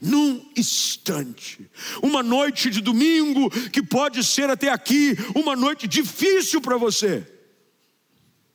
[0.01, 1.71] Num instante.
[2.03, 7.27] Uma noite de domingo que pode ser até aqui uma noite difícil para você.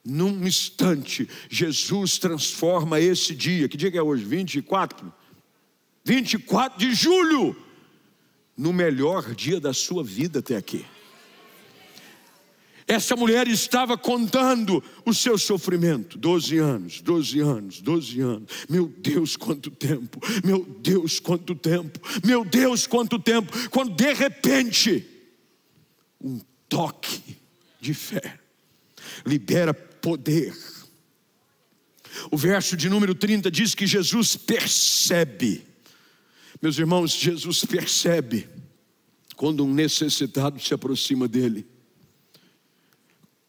[0.04, 3.68] Num instante, Jesus transforma esse dia.
[3.68, 4.24] Que dia que é hoje?
[4.24, 5.14] 24?
[6.04, 7.56] 24 de julho.
[8.58, 10.86] No melhor dia da sua vida até aqui.
[12.88, 16.20] Essa mulher estava contando o seu sofrimento.
[16.20, 18.52] Doze anos, doze anos, doze anos.
[18.70, 20.20] Meu Deus, quanto tempo!
[20.44, 22.00] Meu Deus, quanto tempo!
[22.24, 23.52] Meu Deus, quanto tempo!
[23.70, 25.04] Quando de repente,
[26.22, 27.38] um toque
[27.82, 28.40] de fé
[29.26, 30.56] libera poder.
[32.30, 35.66] O verso de número 30 diz que Jesus percebe.
[36.62, 38.48] Meus irmãos, Jesus percebe
[39.36, 41.75] quando um necessitado se aproxima dele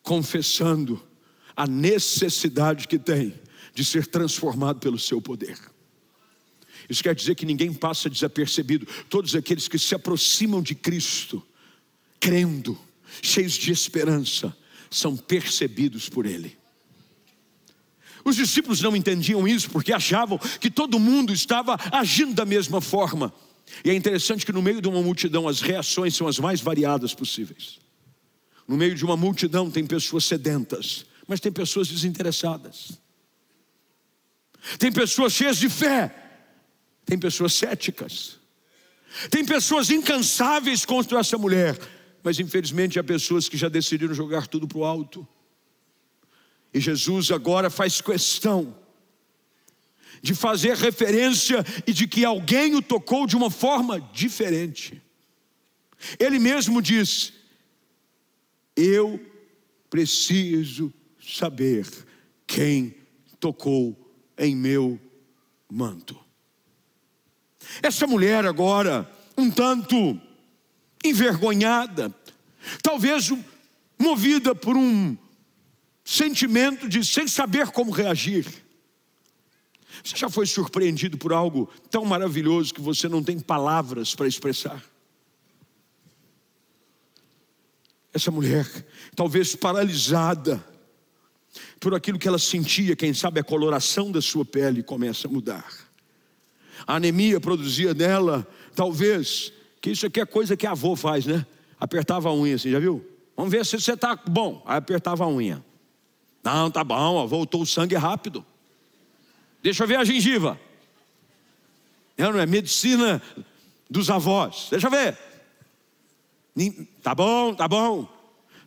[0.06, 1.04] confessando
[1.56, 3.34] a necessidade que tem
[3.74, 5.58] de ser transformado pelo seu poder.
[6.88, 8.86] Isso quer dizer que ninguém passa desapercebido.
[9.10, 11.44] Todos aqueles que se aproximam de Cristo,
[12.20, 12.78] crendo,
[13.20, 14.56] cheios de esperança,
[14.88, 16.56] são percebidos por Ele.
[18.24, 23.34] Os discípulos não entendiam isso porque achavam que todo mundo estava agindo da mesma forma.
[23.84, 27.12] E é interessante que no meio de uma multidão as reações são as mais variadas
[27.12, 27.84] possíveis.
[28.66, 32.98] No meio de uma multidão tem pessoas sedentas, mas tem pessoas desinteressadas.
[34.78, 36.14] Tem pessoas cheias de fé,
[37.04, 38.38] tem pessoas céticas.
[39.30, 41.78] Tem pessoas incansáveis contra essa mulher,
[42.22, 45.26] mas infelizmente há pessoas que já decidiram jogar tudo para o alto.
[46.74, 48.76] E Jesus agora faz questão
[50.20, 55.00] de fazer referência e de que alguém o tocou de uma forma diferente.
[56.18, 57.32] Ele mesmo disse:
[58.76, 59.18] eu
[59.88, 61.86] preciso saber
[62.46, 62.94] quem
[63.40, 63.96] tocou
[64.38, 65.00] em meu
[65.70, 66.16] manto.
[67.82, 70.20] Essa mulher agora, um tanto
[71.04, 72.14] envergonhada,
[72.82, 73.32] talvez
[73.98, 75.16] movida por um
[76.04, 78.46] sentimento de sem saber como reagir.
[80.04, 84.82] Você já foi surpreendido por algo tão maravilhoso que você não tem palavras para expressar?
[88.12, 88.66] Essa mulher,
[89.14, 90.64] talvez paralisada
[91.78, 95.66] por aquilo que ela sentia, quem sabe a coloração da sua pele começa a mudar.
[96.86, 101.46] A anemia produzia nela, talvez, que isso aqui é coisa que a faz, né?
[101.78, 103.04] Apertava a unha assim, já viu?
[103.36, 104.62] Vamos ver se você está bom.
[104.66, 105.62] Aí apertava a unha.
[106.42, 108.44] Não, tá bom, ó, voltou o sangue rápido.
[109.62, 110.58] Deixa eu ver a gengiva.
[112.16, 113.20] Não, não é medicina
[113.90, 114.68] dos avós.
[114.70, 115.18] Deixa eu ver.
[117.02, 118.08] Tá bom, tá bom.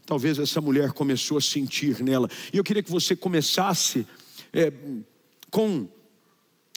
[0.06, 2.30] Talvez essa mulher começou a sentir nela.
[2.54, 4.06] E eu queria que você começasse
[4.54, 4.72] é,
[5.50, 5.88] com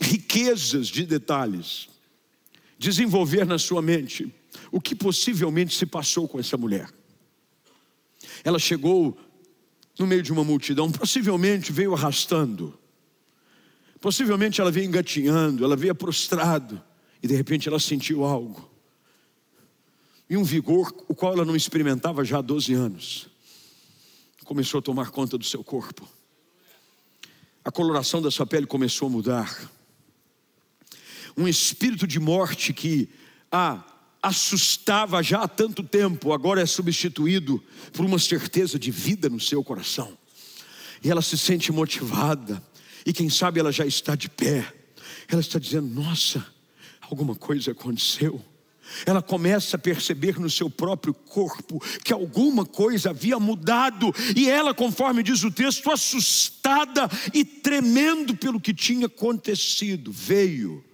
[0.00, 1.88] riquezas de detalhes,
[2.78, 4.34] desenvolver na sua mente
[4.70, 6.88] o que possivelmente se passou com essa mulher.
[8.42, 9.16] Ela chegou
[9.98, 12.78] no meio de uma multidão, possivelmente veio arrastando,
[14.00, 16.82] possivelmente ela veio engatinhando, ela veio prostrado,
[17.22, 18.71] e de repente ela sentiu algo
[20.28, 23.28] e um vigor o qual ela não experimentava já há 12 anos.
[24.44, 26.08] Começou a tomar conta do seu corpo.
[27.64, 29.70] A coloração da sua pele começou a mudar.
[31.36, 33.08] Um espírito de morte que
[33.50, 33.84] a
[34.22, 37.62] assustava já há tanto tempo, agora é substituído
[37.92, 40.16] por uma certeza de vida no seu coração.
[41.02, 42.62] E ela se sente motivada,
[43.04, 44.72] e quem sabe ela já está de pé.
[45.26, 46.46] Ela está dizendo: Nossa,
[47.00, 48.40] alguma coisa aconteceu
[49.06, 54.74] ela começa a perceber no seu próprio corpo que alguma coisa havia mudado, e ela,
[54.74, 60.84] conforme diz o texto, assustada e tremendo pelo que tinha acontecido, veio.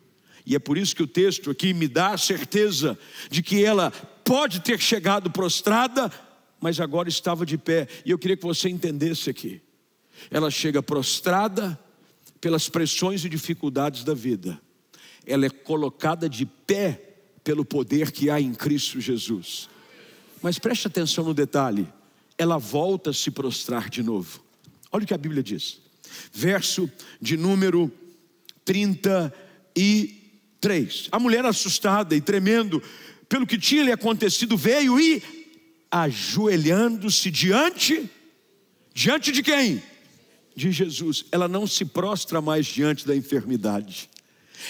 [0.44, 2.98] E é por isso que o texto aqui me dá a certeza
[3.30, 3.90] de que ela
[4.24, 6.10] pode ter chegado prostrada,
[6.60, 7.86] mas agora estava de pé.
[8.04, 9.60] E eu queria que você entendesse aqui.
[10.30, 11.78] Ela chega prostrada
[12.40, 14.60] pelas pressões e dificuldades da vida.
[15.26, 17.07] Ela é colocada de pé
[17.48, 19.70] pelo poder que há em Cristo Jesus.
[20.42, 21.88] Mas preste atenção no detalhe:
[22.36, 24.44] ela volta a se prostrar de novo.
[24.92, 25.80] Olha o que a Bíblia diz,
[26.30, 27.90] verso de número
[28.66, 31.08] 33.
[31.10, 32.82] A mulher assustada e tremendo
[33.30, 35.22] pelo que tinha lhe acontecido veio e,
[35.90, 38.10] ajoelhando-se diante,
[38.92, 39.82] diante de quem?
[40.54, 41.24] De Jesus.
[41.32, 44.10] Ela não se prostra mais diante da enfermidade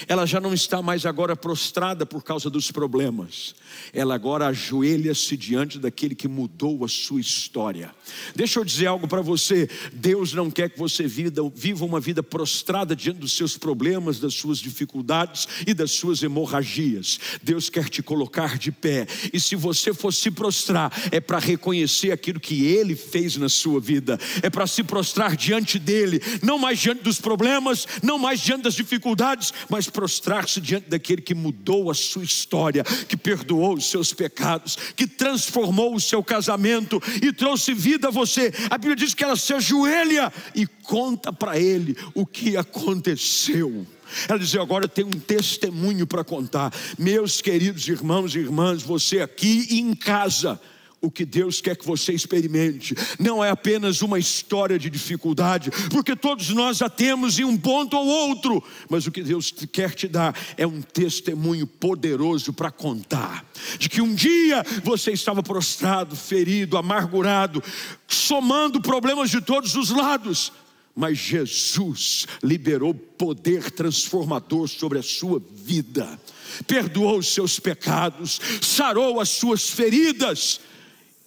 [0.06, 3.54] Ela já não está mais agora prostrada por causa dos problemas.
[3.92, 7.94] Ela agora ajoelha-se diante daquele que mudou a sua história.
[8.34, 12.94] Deixa eu dizer algo para você: Deus não quer que você viva uma vida prostrada
[12.94, 17.18] diante dos seus problemas, das suas dificuldades e das suas hemorragias.
[17.42, 19.06] Deus quer te colocar de pé.
[19.32, 23.80] E se você for se prostrar, é para reconhecer aquilo que Ele fez na sua
[23.80, 28.62] vida, é para se prostrar diante dEle, não mais diante dos problemas, não mais diante
[28.62, 33.88] das dificuldades, mas mas prostrar-se diante daquele que mudou a sua história, que perdoou os
[33.88, 38.52] seus pecados, que transformou o seu casamento e trouxe vida a você.
[38.68, 43.86] A Bíblia diz que ela se ajoelha e conta para ele o que aconteceu.
[44.28, 46.74] Ela dizia: Agora eu tenho um testemunho para contar.
[46.98, 50.60] Meus queridos irmãos e irmãs, você aqui em casa
[51.00, 52.94] o que Deus quer que você experimente.
[53.18, 57.96] Não é apenas uma história de dificuldade, porque todos nós a temos em um ponto
[57.96, 63.46] ou outro, mas o que Deus quer te dar é um testemunho poderoso para contar
[63.78, 67.62] de que um dia você estava prostrado, ferido, amargurado,
[68.06, 70.52] somando problemas de todos os lados,
[70.94, 76.18] mas Jesus liberou poder transformador sobre a sua vida,
[76.66, 80.60] perdoou os seus pecados, sarou as suas feridas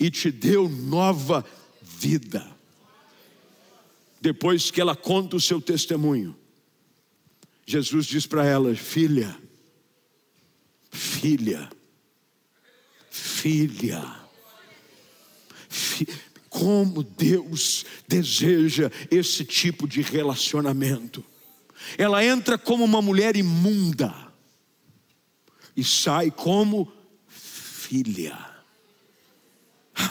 [0.02, 1.46] e te deu nova
[1.84, 2.44] vida.
[4.20, 6.36] Depois que ela conta o seu testemunho,
[7.68, 9.38] Jesus diz para ela: Filha,
[10.90, 11.70] filha,
[13.12, 14.04] filha,
[16.50, 21.24] como Deus deseja esse tipo de relacionamento.
[21.96, 24.34] Ela entra como uma mulher imunda
[25.78, 26.92] e sai como
[27.28, 28.51] filha.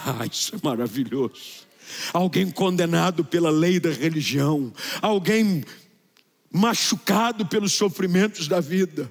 [0.06, 1.66] Ah, isso é maravilhoso.
[2.12, 4.72] Alguém condenado pela lei da religião,
[5.02, 5.64] alguém
[6.52, 9.10] machucado pelos sofrimentos da vida,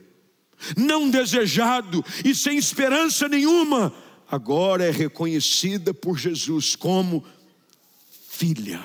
[0.78, 3.94] não desejado e sem esperança nenhuma,
[4.30, 7.26] agora é reconhecida por Jesus como
[8.30, 8.82] filha.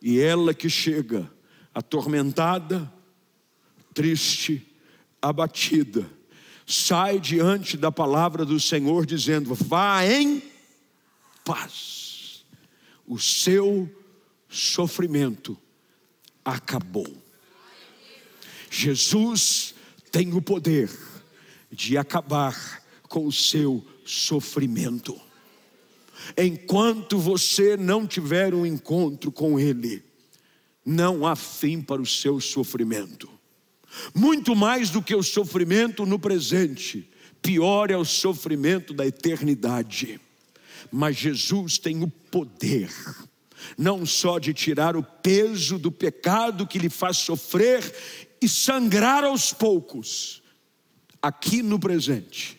[0.00, 1.30] E ela que chega
[1.72, 2.92] atormentada,
[3.94, 4.66] triste,
[5.20, 6.04] abatida,
[6.66, 10.42] sai diante da palavra do Senhor, dizendo: vá em
[11.44, 12.44] paz,
[13.06, 13.90] o seu
[14.48, 15.58] sofrimento
[16.44, 17.06] acabou.
[18.70, 19.74] Jesus
[20.10, 20.90] tem o poder
[21.70, 25.20] de acabar com o seu sofrimento.
[26.36, 30.02] Enquanto você não tiver um encontro com Ele,
[30.84, 33.28] não há fim para o seu sofrimento.
[34.14, 37.08] Muito mais do que o sofrimento no presente,
[37.40, 40.20] pior é o sofrimento da eternidade.
[40.90, 42.90] Mas Jesus tem o poder,
[43.76, 47.82] não só de tirar o peso do pecado que lhe faz sofrer
[48.40, 50.42] e sangrar aos poucos,
[51.20, 52.58] aqui no presente,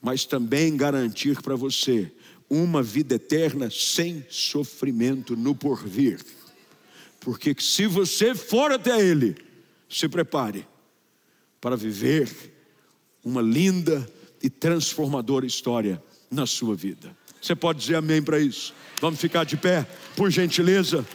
[0.00, 2.12] mas também garantir para você
[2.48, 6.20] uma vida eterna sem sofrimento no porvir.
[7.18, 9.36] Porque se você for até Ele,
[9.90, 10.66] se prepare
[11.60, 12.30] para viver
[13.24, 14.08] uma linda
[14.40, 17.14] e transformadora história na sua vida.
[17.42, 18.72] Você pode dizer amém para isso?
[19.00, 19.86] Vamos ficar de pé,
[20.16, 21.06] por gentileza.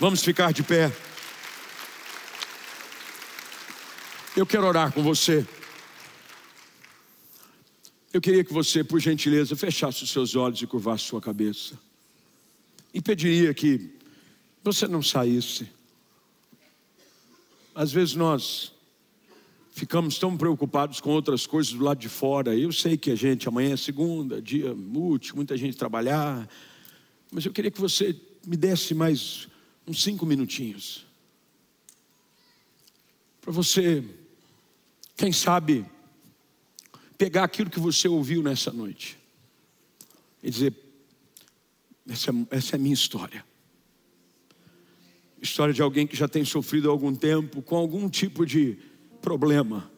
[0.00, 0.92] Vamos ficar de pé.
[4.36, 5.46] Eu quero orar com você.
[8.12, 11.78] Eu queria que você, por gentileza, fechasse os seus olhos e curvasse sua cabeça.
[12.92, 13.94] E pediria que
[14.62, 15.75] você não saísse
[17.76, 18.72] às vezes nós
[19.70, 22.56] ficamos tão preocupados com outras coisas do lado de fora.
[22.56, 26.48] Eu sei que a gente, amanhã é segunda, dia útil, muita gente trabalhar.
[27.30, 29.46] Mas eu queria que você me desse mais
[29.86, 31.04] uns cinco minutinhos.
[33.42, 34.02] Para você,
[35.14, 35.84] quem sabe,
[37.18, 39.18] pegar aquilo que você ouviu nessa noite
[40.42, 40.74] e dizer:
[42.08, 43.44] essa, é, essa é a minha história
[45.40, 48.78] história de alguém que já tem sofrido há algum tempo com algum tipo de
[49.20, 49.90] problema.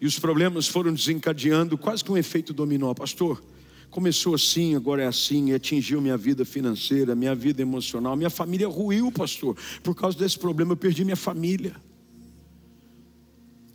[0.00, 3.42] E os problemas foram desencadeando quase que um efeito dominó, pastor.
[3.90, 8.68] Começou assim, agora é assim, e atingiu minha vida financeira, minha vida emocional, minha família
[8.68, 9.56] ruiu, pastor.
[9.82, 11.74] Por causa desse problema eu perdi minha família.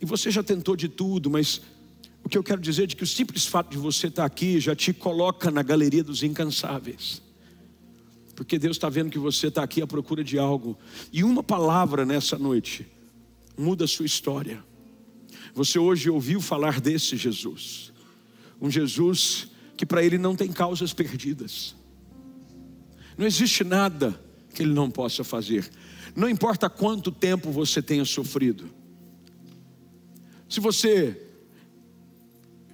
[0.00, 1.60] E você já tentou de tudo, mas
[2.24, 4.76] o que eu quero dizer é que o simples fato de você estar aqui já
[4.76, 7.22] te coloca na galeria dos incansáveis
[8.34, 10.78] porque Deus está vendo que você está aqui à procura de algo,
[11.12, 12.86] e uma palavra nessa noite
[13.56, 14.64] muda a sua história.
[15.54, 17.92] Você hoje ouviu falar desse Jesus,
[18.60, 21.74] um Jesus que para ele não tem causas perdidas,
[23.16, 24.18] não existe nada
[24.52, 25.68] que Ele não possa fazer.
[26.14, 28.68] Não importa quanto tempo você tenha sofrido.
[30.48, 31.28] Se você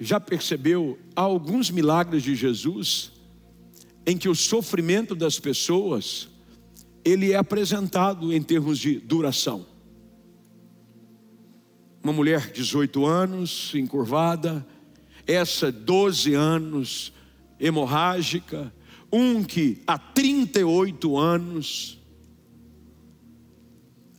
[0.01, 3.13] já percebeu alguns milagres de Jesus
[4.09, 6.31] em que o sofrimento das pessoas
[7.05, 9.67] ele é apresentado em termos de duração.
[12.03, 14.67] Uma mulher 18 anos, encurvada,
[15.27, 17.13] essa 12 anos,
[17.61, 18.73] hemorrágica,
[19.13, 21.99] um que há 38 anos.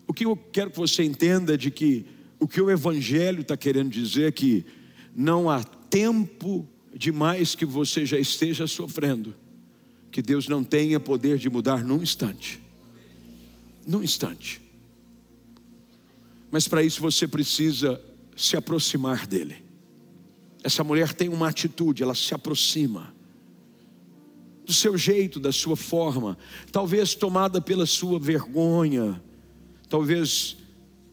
[0.08, 2.06] O que eu quero que você entenda é de que
[2.40, 4.64] o que o Evangelho está querendo dizer é que
[5.16, 9.34] não há tempo demais que você já esteja sofrendo,
[10.12, 12.62] que Deus não tenha poder de mudar num instante.
[13.86, 14.62] Num instante.
[16.52, 18.02] Mas para isso você precisa
[18.36, 19.64] se aproximar dele.
[20.64, 23.14] Essa mulher tem uma atitude, ela se aproxima
[24.66, 26.38] do seu jeito, da sua forma,
[26.72, 29.20] talvez tomada pela sua vergonha,
[29.90, 30.58] talvez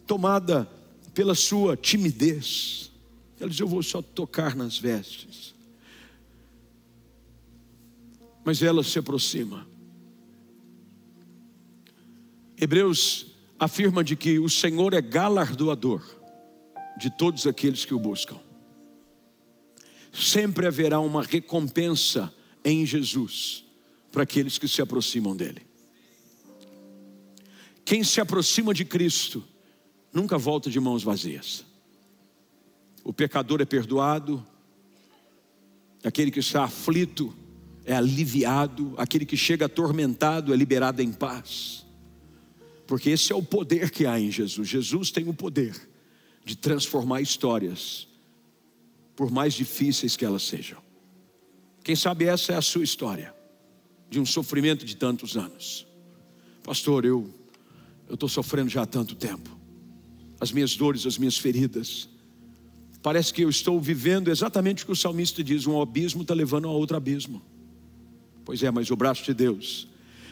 [0.07, 0.71] tomada
[1.15, 2.93] pela sua timidez.
[3.41, 5.55] Ela diz: Eu vou só tocar nas vestes.
[8.47, 9.67] Mas ela se aproxima.
[12.57, 13.27] Hebreus
[13.59, 16.01] afirma de que o Senhor é galardoador
[16.97, 18.39] de todos aqueles que o buscam.
[20.13, 22.33] Sempre haverá uma recompensa
[22.65, 23.65] em Jesus
[24.13, 25.67] para aqueles que se aproximam dele.
[27.85, 29.43] Quem se aproxima de Cristo
[30.13, 31.67] nunca volta de mãos vazias.
[33.03, 34.47] O pecador é perdoado,
[36.05, 37.35] aquele que está aflito
[37.87, 41.87] é aliviado, aquele que chega atormentado é liberado em paz.
[42.85, 44.69] Porque esse é o poder que há em Jesus.
[44.69, 45.75] Jesus tem o poder
[46.45, 48.09] de transformar histórias,
[49.15, 50.79] por mais difíceis que elas sejam.
[51.83, 53.33] Quem sabe essa é a sua história,
[54.11, 55.87] de um sofrimento de tantos anos.
[56.65, 57.33] Pastor, eu
[58.11, 59.57] estou sofrendo já há tanto tempo.
[60.41, 62.09] As minhas dores, as minhas feridas.
[63.01, 66.67] Parece que eu estou vivendo exatamente o que o salmista diz: um abismo está levando
[66.67, 67.41] a outro abismo.
[68.47, 69.89] Pois é, mas o braço de Deus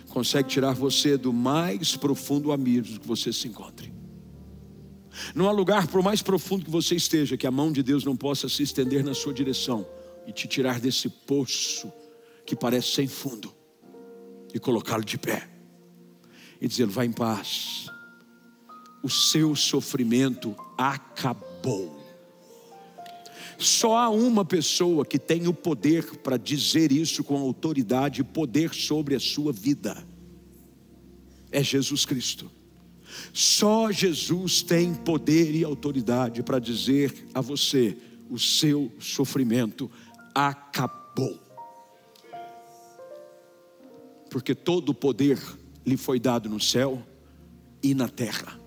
[0.08, 3.92] consegue tirar você do mais profundo abismo que você se encontre.
[5.34, 8.16] Não há lugar, por mais profundo que você esteja, que a mão de Deus não
[8.16, 9.84] possa se estender na sua direção
[10.28, 11.92] e te tirar desse poço
[12.46, 13.52] que parece sem fundo
[14.54, 15.50] e colocá-lo de pé
[16.60, 17.86] e dizer: Vá em paz,
[19.02, 22.03] o seu sofrimento acabou.
[23.58, 28.74] Só há uma pessoa que tem o poder para dizer isso com autoridade e poder
[28.74, 30.06] sobre a sua vida.
[31.50, 32.50] É Jesus Cristo.
[33.32, 37.96] Só Jesus tem poder e autoridade para dizer a você:
[38.28, 39.90] o seu sofrimento
[40.34, 41.38] acabou.
[44.30, 45.38] Porque todo o poder
[45.86, 47.00] lhe foi dado no céu
[47.82, 48.58] e na terra.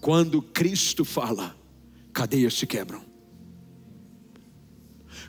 [0.00, 1.56] Quando Cristo fala,
[2.12, 3.05] cadeias se quebram.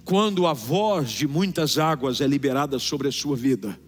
[0.07, 3.79] Quando a voz de muitas águas é liberada sobre a sua vida,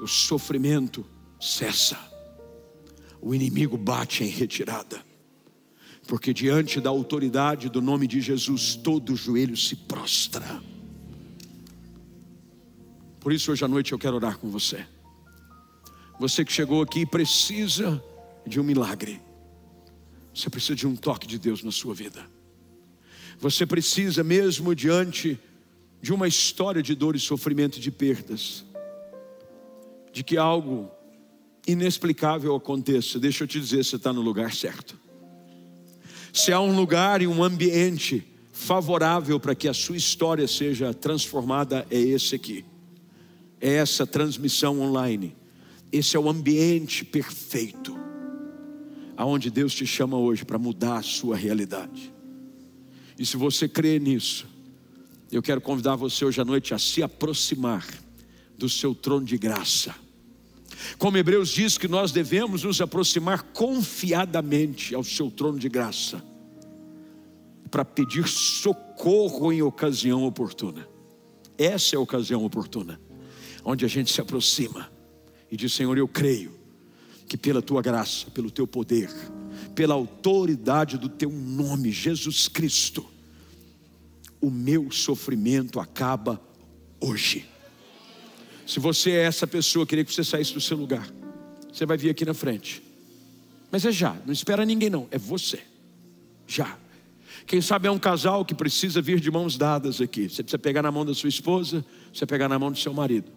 [0.00, 1.04] o sofrimento
[1.40, 1.98] cessa,
[3.20, 5.12] o inimigo bate em retirada
[6.06, 10.62] porque diante da autoridade do nome de Jesus, todo joelho se prostra.
[13.20, 14.84] Por isso, hoje à noite eu quero orar com você.
[16.18, 18.02] Você que chegou aqui precisa
[18.46, 19.20] de um milagre.
[20.34, 22.28] Você precisa de um toque de Deus na sua vida.
[23.42, 25.36] Você precisa, mesmo diante
[26.00, 28.64] de uma história de dor e sofrimento e de perdas,
[30.12, 30.88] de que algo
[31.66, 33.18] inexplicável aconteça.
[33.18, 34.96] Deixa eu te dizer, você está no lugar certo.
[36.32, 41.84] Se há um lugar e um ambiente favorável para que a sua história seja transformada,
[41.90, 42.64] é esse aqui.
[43.60, 45.34] É essa transmissão online.
[45.90, 47.98] Esse é o ambiente perfeito
[49.16, 52.11] aonde Deus te chama hoje para mudar a sua realidade.
[53.22, 54.48] E se você crê nisso,
[55.30, 57.86] eu quero convidar você hoje à noite a se aproximar
[58.58, 59.94] do seu trono de graça.
[60.98, 66.20] Como Hebreus diz que nós devemos nos aproximar confiadamente ao seu trono de graça,
[67.70, 70.88] para pedir socorro em ocasião oportuna.
[71.56, 73.00] Essa é a ocasião oportuna,
[73.64, 74.90] onde a gente se aproxima
[75.48, 76.50] e diz: Senhor, eu creio
[77.28, 79.08] que pela tua graça, pelo teu poder,
[79.76, 83.11] pela autoridade do teu nome, Jesus Cristo,
[84.42, 86.42] o meu sofrimento acaba
[87.00, 87.48] hoje.
[88.66, 91.08] Se você é essa pessoa, eu queria que você saísse do seu lugar.
[91.72, 92.82] Você vai vir aqui na frente.
[93.70, 95.60] Mas é já, não espera ninguém não, é você.
[96.46, 96.76] Já.
[97.46, 100.28] Quem sabe é um casal que precisa vir de mãos dadas aqui.
[100.28, 103.30] Você precisa pegar na mão da sua esposa, você pegar na mão do seu marido.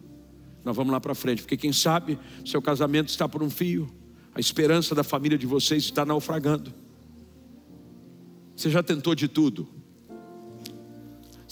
[0.63, 3.87] Nós vamos lá para frente, porque quem sabe seu casamento está por um fio,
[4.33, 6.73] a esperança da família de vocês está naufragando.
[8.55, 9.67] Você já tentou de tudo,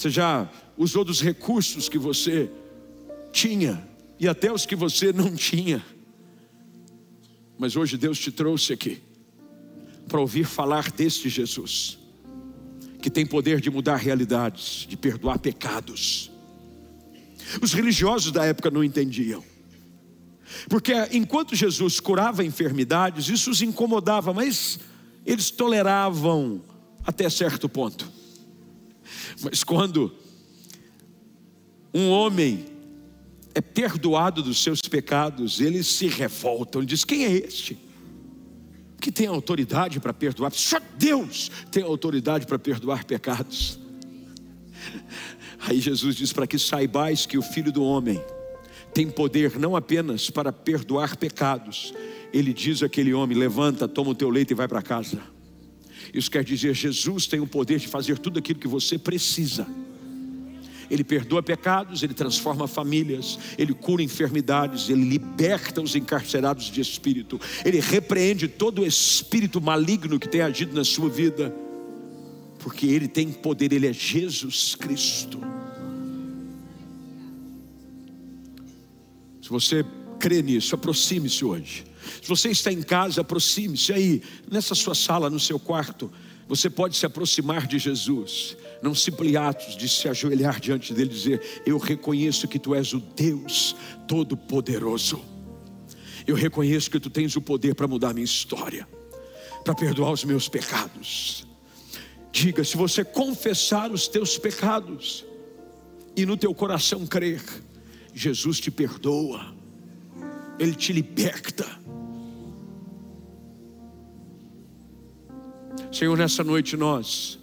[0.04, 2.50] você já usou dos recursos que você
[3.32, 3.88] tinha
[4.20, 5.84] e até os que você não tinha,
[7.58, 9.02] mas hoje Deus te trouxe aqui
[10.08, 11.98] para ouvir falar deste Jesus,
[13.02, 16.34] que tem poder de mudar realidades, de perdoar pecados
[17.62, 19.44] os religiosos da época não entendiam.
[20.70, 24.80] Porque enquanto Jesus curava enfermidades, isso os incomodava, mas
[25.26, 26.62] eles toleravam
[27.06, 28.13] até certo ponto.
[29.42, 30.12] Mas quando
[31.94, 32.66] um homem
[33.54, 37.78] é perdoado dos seus pecados, eles se revoltam, diz: Quem é este?
[39.00, 40.52] Que tem autoridade para perdoar?
[40.54, 43.80] Só Deus tem autoridade para perdoar pecados.
[45.60, 48.22] Aí Jesus diz: para que saibais que o Filho do Homem
[48.94, 51.94] tem poder não apenas para perdoar pecados,
[52.34, 55.22] ele diz àquele homem: levanta, toma o teu leito e vai para casa.
[56.14, 59.68] Isso quer dizer, Jesus tem o poder de fazer tudo aquilo que você precisa.
[60.90, 67.40] Ele perdoa pecados, ele transforma famílias, ele cura enfermidades, ele liberta os encarcerados de espírito,
[67.66, 71.54] ele repreende todo o espírito maligno que tem agido na sua vida
[72.64, 75.38] porque Ele tem poder, Ele é Jesus Cristo.
[79.42, 79.86] Se você
[80.18, 81.84] crê nisso, aproxime-se hoje.
[82.22, 86.12] Se você está em casa, aproxime-se aí, nessa sua sala, no seu quarto.
[86.48, 91.14] Você pode se aproximar de Jesus, não simples atos de se ajoelhar diante dele e
[91.14, 93.76] dizer: Eu reconheço que tu és o Deus
[94.08, 95.22] Todo-Poderoso.
[96.28, 98.88] Eu reconheço que tu tens o poder para mudar minha história,
[99.64, 101.46] para perdoar os meus pecados.
[102.32, 105.26] Diga, se você confessar os teus pecados
[106.16, 107.44] e no teu coração crer,
[108.14, 109.54] Jesus te perdoa,
[110.60, 111.83] Ele te liberta.
[115.92, 117.40] Senhor, nessa noite nós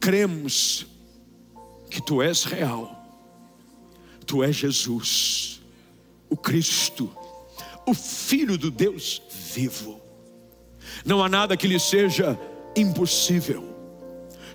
[0.00, 0.86] cremos
[1.90, 2.94] que Tu és real,
[4.26, 5.60] Tu és Jesus,
[6.28, 7.10] o Cristo,
[7.86, 9.22] o Filho do Deus
[9.54, 10.00] vivo.
[11.04, 12.38] Não há nada que lhe seja
[12.76, 13.76] impossível.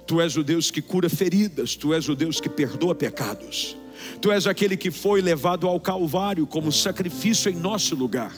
[0.06, 3.78] Tu és o Deus que cura feridas, tu és o Deus que perdoa pecados.
[4.20, 8.34] Tu és aquele que foi levado ao Calvário como sacrifício em nosso lugar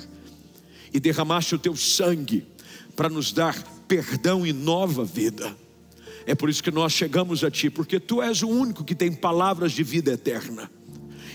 [0.94, 2.46] e derramaste o teu sangue
[2.96, 3.56] para nos dar
[3.94, 5.56] perdão e nova vida.
[6.26, 9.12] É por isso que nós chegamos a Ti, porque Tu és o único que tem
[9.12, 10.72] palavras de vida eterna.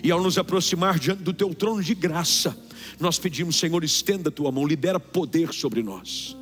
[0.03, 2.59] E ao nos aproximar diante do Teu trono de graça,
[2.99, 6.37] nós pedimos, Senhor, estenda a Tua mão, libera poder sobre nós.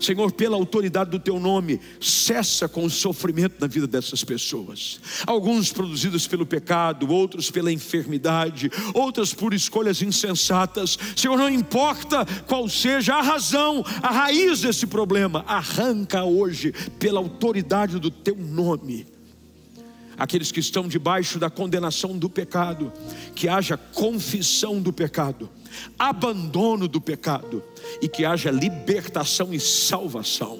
[0.00, 5.00] Senhor, pela autoridade do teu nome, cessa com o sofrimento na vida dessas pessoas.
[5.26, 10.98] Alguns produzidos pelo pecado, outros pela enfermidade, outras por escolhas insensatas.
[11.16, 17.98] Senhor, não importa qual seja a razão, a raiz desse problema, arranca hoje pela autoridade
[17.98, 19.06] do teu nome
[20.16, 22.92] aqueles que estão debaixo da condenação do pecado,
[23.34, 25.50] que haja confissão do pecado,
[25.98, 27.62] abandono do pecado
[28.00, 30.58] e que haja libertação e salvação.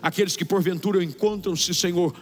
[0.00, 2.14] Aqueles que porventura encontram-se, Senhor,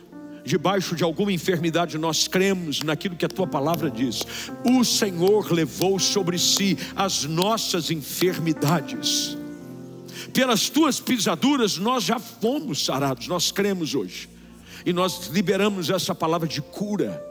[0.45, 4.27] debaixo de alguma enfermidade, nós cremos naquilo que a tua palavra diz.
[4.65, 9.37] O Senhor levou sobre si as nossas enfermidades.
[10.33, 14.29] Pelas tuas pisaduras nós já fomos sarados, nós cremos hoje.
[14.85, 17.30] E nós liberamos essa palavra de cura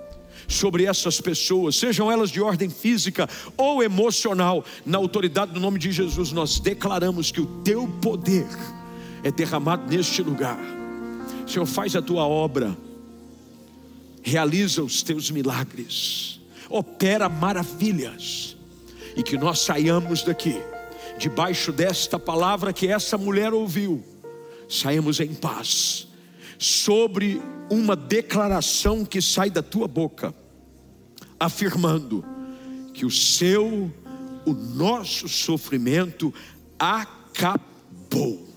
[0.50, 5.92] sobre essas pessoas, sejam elas de ordem física ou emocional, na autoridade do nome de
[5.92, 8.48] Jesus, nós declaramos que o teu poder
[9.24, 10.60] é derramado neste lugar.
[11.48, 12.76] Senhor, faz a tua obra,
[14.24, 16.40] realiza os teus milagres,
[16.70, 18.58] opera maravilhas,
[19.16, 20.60] e que nós saiamos daqui,
[21.18, 24.04] debaixo desta palavra que essa mulher ouviu,
[24.68, 26.08] saímos em paz
[26.60, 30.36] sobre uma declaração que sai da tua boca,
[31.40, 32.24] afirmando
[32.94, 33.92] que o seu,
[34.46, 36.34] o nosso sofrimento
[36.78, 38.48] acabou.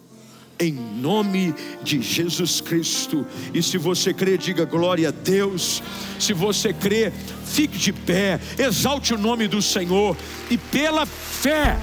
[0.59, 3.27] Em nome de Jesus Cristo.
[3.53, 5.83] E se você crê, diga glória a Deus.
[6.21, 7.13] Se você crê,
[7.45, 10.17] fique de pé, exalte o nome do Senhor
[10.49, 11.77] e pela fé,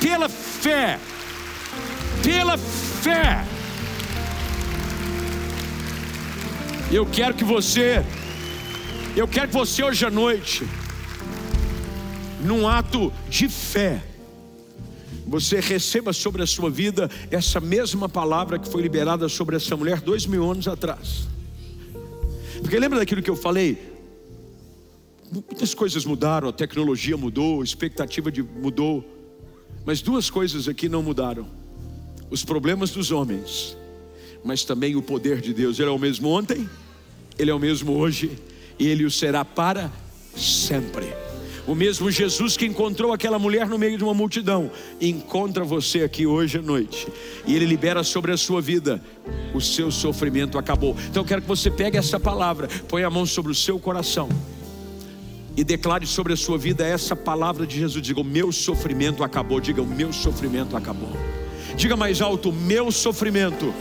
[0.00, 0.98] pela fé,
[2.22, 3.44] pela fé,
[6.94, 8.04] Eu quero que você,
[9.16, 10.66] eu quero que você hoje à noite,
[12.44, 14.02] num ato de fé,
[15.26, 20.00] você receba sobre a sua vida essa mesma palavra que foi liberada sobre essa mulher
[20.00, 21.26] dois mil anos atrás.
[22.60, 23.94] Porque lembra daquilo que eu falei?
[25.30, 29.04] Muitas coisas mudaram, a tecnologia mudou, a expectativa de mudou.
[29.84, 31.46] Mas duas coisas aqui não mudaram:
[32.30, 33.76] os problemas dos homens,
[34.44, 35.78] mas também o poder de Deus.
[35.78, 36.68] Ele é o mesmo ontem,
[37.38, 38.38] ele é o mesmo hoje,
[38.78, 39.90] e ele o será para
[40.36, 41.12] sempre.
[41.66, 44.70] O mesmo Jesus que encontrou aquela mulher no meio de uma multidão,
[45.00, 47.08] encontra você aqui hoje à noite,
[47.46, 49.02] e ele libera sobre a sua vida:
[49.54, 50.94] o seu sofrimento acabou.
[51.08, 54.28] Então eu quero que você pegue essa palavra, põe a mão sobre o seu coração
[55.56, 58.02] e declare sobre a sua vida essa palavra de Jesus.
[58.02, 59.58] Diga: O meu sofrimento acabou.
[59.60, 61.12] Diga: O meu sofrimento acabou.
[61.76, 63.72] Diga mais alto: meu sofrimento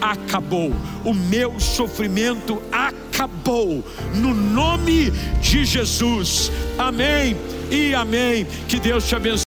[0.00, 0.72] acabou.
[1.04, 3.84] O meu sofrimento acabou.
[4.14, 6.50] No nome de Jesus.
[6.78, 7.36] Amém
[7.70, 8.46] e amém.
[8.68, 9.44] Que Deus te abençoe.